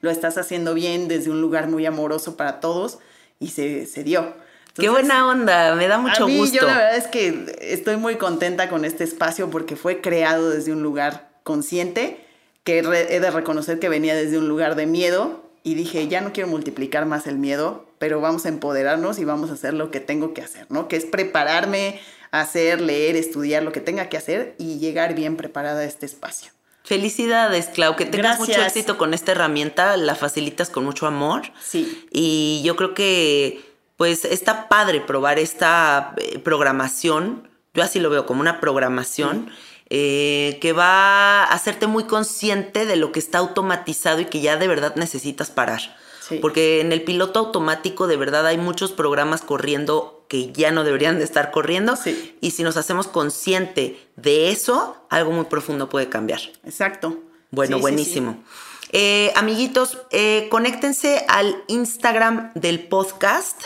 [0.00, 2.98] Lo estás haciendo bien desde un lugar muy amoroso para todos
[3.38, 4.34] y se, se dio.
[4.78, 6.56] Qué buena onda, me da mucho a mí, gusto.
[6.56, 10.72] Yo la verdad es que estoy muy contenta con este espacio porque fue creado desde
[10.72, 12.24] un lugar consciente,
[12.64, 16.32] que he de reconocer que venía desde un lugar de miedo y dije, ya no
[16.32, 20.00] quiero multiplicar más el miedo, pero vamos a empoderarnos y vamos a hacer lo que
[20.00, 20.86] tengo que hacer, ¿no?
[20.86, 22.00] Que es prepararme,
[22.30, 26.52] hacer, leer, estudiar lo que tenga que hacer y llegar bien preparada a este espacio.
[26.84, 31.42] Felicidades, Clau, que tengas mucho éxito con esta herramienta, la facilitas con mucho amor.
[31.62, 32.06] Sí.
[32.10, 33.60] Y yo creo que
[33.98, 39.50] pues está padre probar esta eh, programación, yo así lo veo como una programación
[39.90, 44.56] eh, que va a hacerte muy consciente de lo que está automatizado y que ya
[44.56, 45.80] de verdad necesitas parar.
[46.20, 46.38] Sí.
[46.40, 51.18] Porque en el piloto automático de verdad hay muchos programas corriendo que ya no deberían
[51.18, 51.96] de estar corriendo.
[51.96, 52.36] Sí.
[52.40, 56.40] Y si nos hacemos consciente de eso, algo muy profundo puede cambiar.
[56.64, 57.18] Exacto.
[57.50, 58.44] Bueno, sí, buenísimo.
[58.92, 63.64] Eh, amiguitos, eh, conéctense al Instagram del podcast,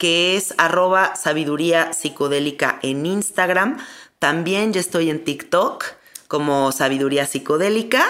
[0.00, 3.76] que es arroba sabiduría psicodélica en Instagram.
[4.18, 5.84] También ya estoy en TikTok
[6.26, 8.02] como sabiduría psicodélica.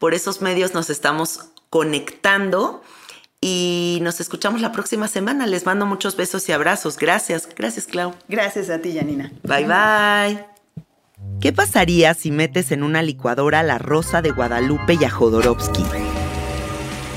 [0.00, 2.82] Por esos medios nos estamos conectando
[3.40, 5.46] y nos escuchamos la próxima semana.
[5.46, 6.96] Les mando muchos besos y abrazos.
[6.98, 8.12] Gracias, gracias Clau.
[8.28, 9.30] Gracias a ti, Janina.
[9.44, 10.44] Bye bye.
[11.40, 15.84] ¿Qué pasaría si metes en una licuadora la Rosa de Guadalupe y a Jodorowsky?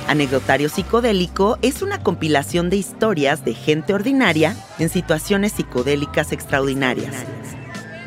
[0.10, 7.14] Anecdotario Psicodélico es una compilación de historias de gente ordinaria en situaciones psicodélicas extraordinarias.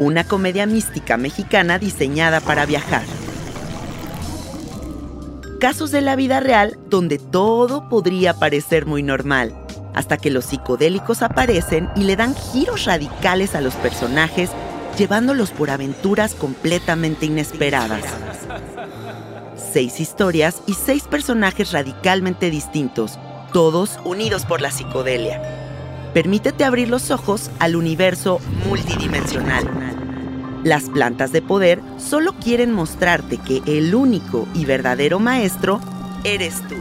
[0.00, 3.04] Una comedia mística mexicana diseñada para viajar.
[5.60, 9.54] Casos de la vida real donde todo podría parecer muy normal,
[9.94, 14.50] hasta que los psicodélicos aparecen y le dan giros radicales a los personajes,
[14.98, 18.02] llevándolos por aventuras completamente inesperadas.
[19.56, 23.18] Seis historias y seis personajes radicalmente distintos,
[23.52, 25.42] todos unidos por la psicodelia.
[26.14, 29.68] Permítete abrir los ojos al universo multidimensional.
[30.64, 35.80] Las plantas de poder solo quieren mostrarte que el único y verdadero maestro
[36.24, 36.76] eres tú.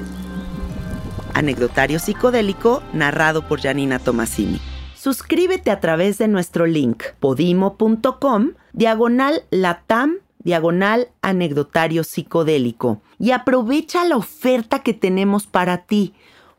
[1.34, 4.59] Anecdotario psicodélico narrado por Janina Tomasini.
[4.95, 14.17] Suscríbete a través de nuestro link podimo.com diagonal latam diagonal anecdotario psicodélico y aprovecha la
[14.17, 16.13] oferta que tenemos para ti.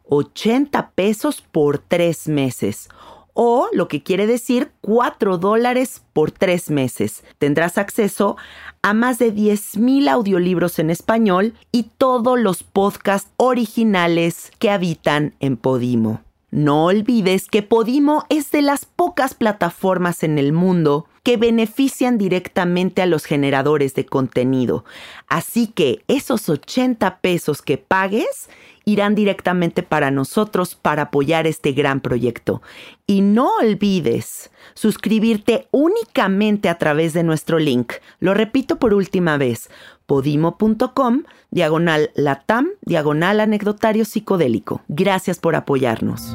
[0.09, 2.89] 80 pesos por tres meses
[3.35, 7.25] o lo que quiere decir 4 dólares por tres meses.
[7.39, 8.37] Tendrás acceso
[8.83, 15.57] a más de 10.000 audiolibros en español y todos los podcasts originales que habitan en
[15.57, 16.21] Podimo.
[16.51, 23.03] No olvides que Podimo es de las pocas plataformas en el mundo que benefician directamente
[23.03, 24.85] a los generadores de contenido.
[25.29, 28.49] Así que esos 80 pesos que pagues
[28.85, 32.63] irán directamente para nosotros para apoyar este gran proyecto.
[33.07, 37.95] Y no olvides suscribirte únicamente a través de nuestro link.
[38.19, 39.71] Lo repito por última vez,
[40.07, 44.83] podimo.com, diagonal latam, diagonal anecdotario psicodélico.
[44.89, 46.35] Gracias por apoyarnos.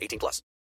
[0.01, 0.41] 18 plus.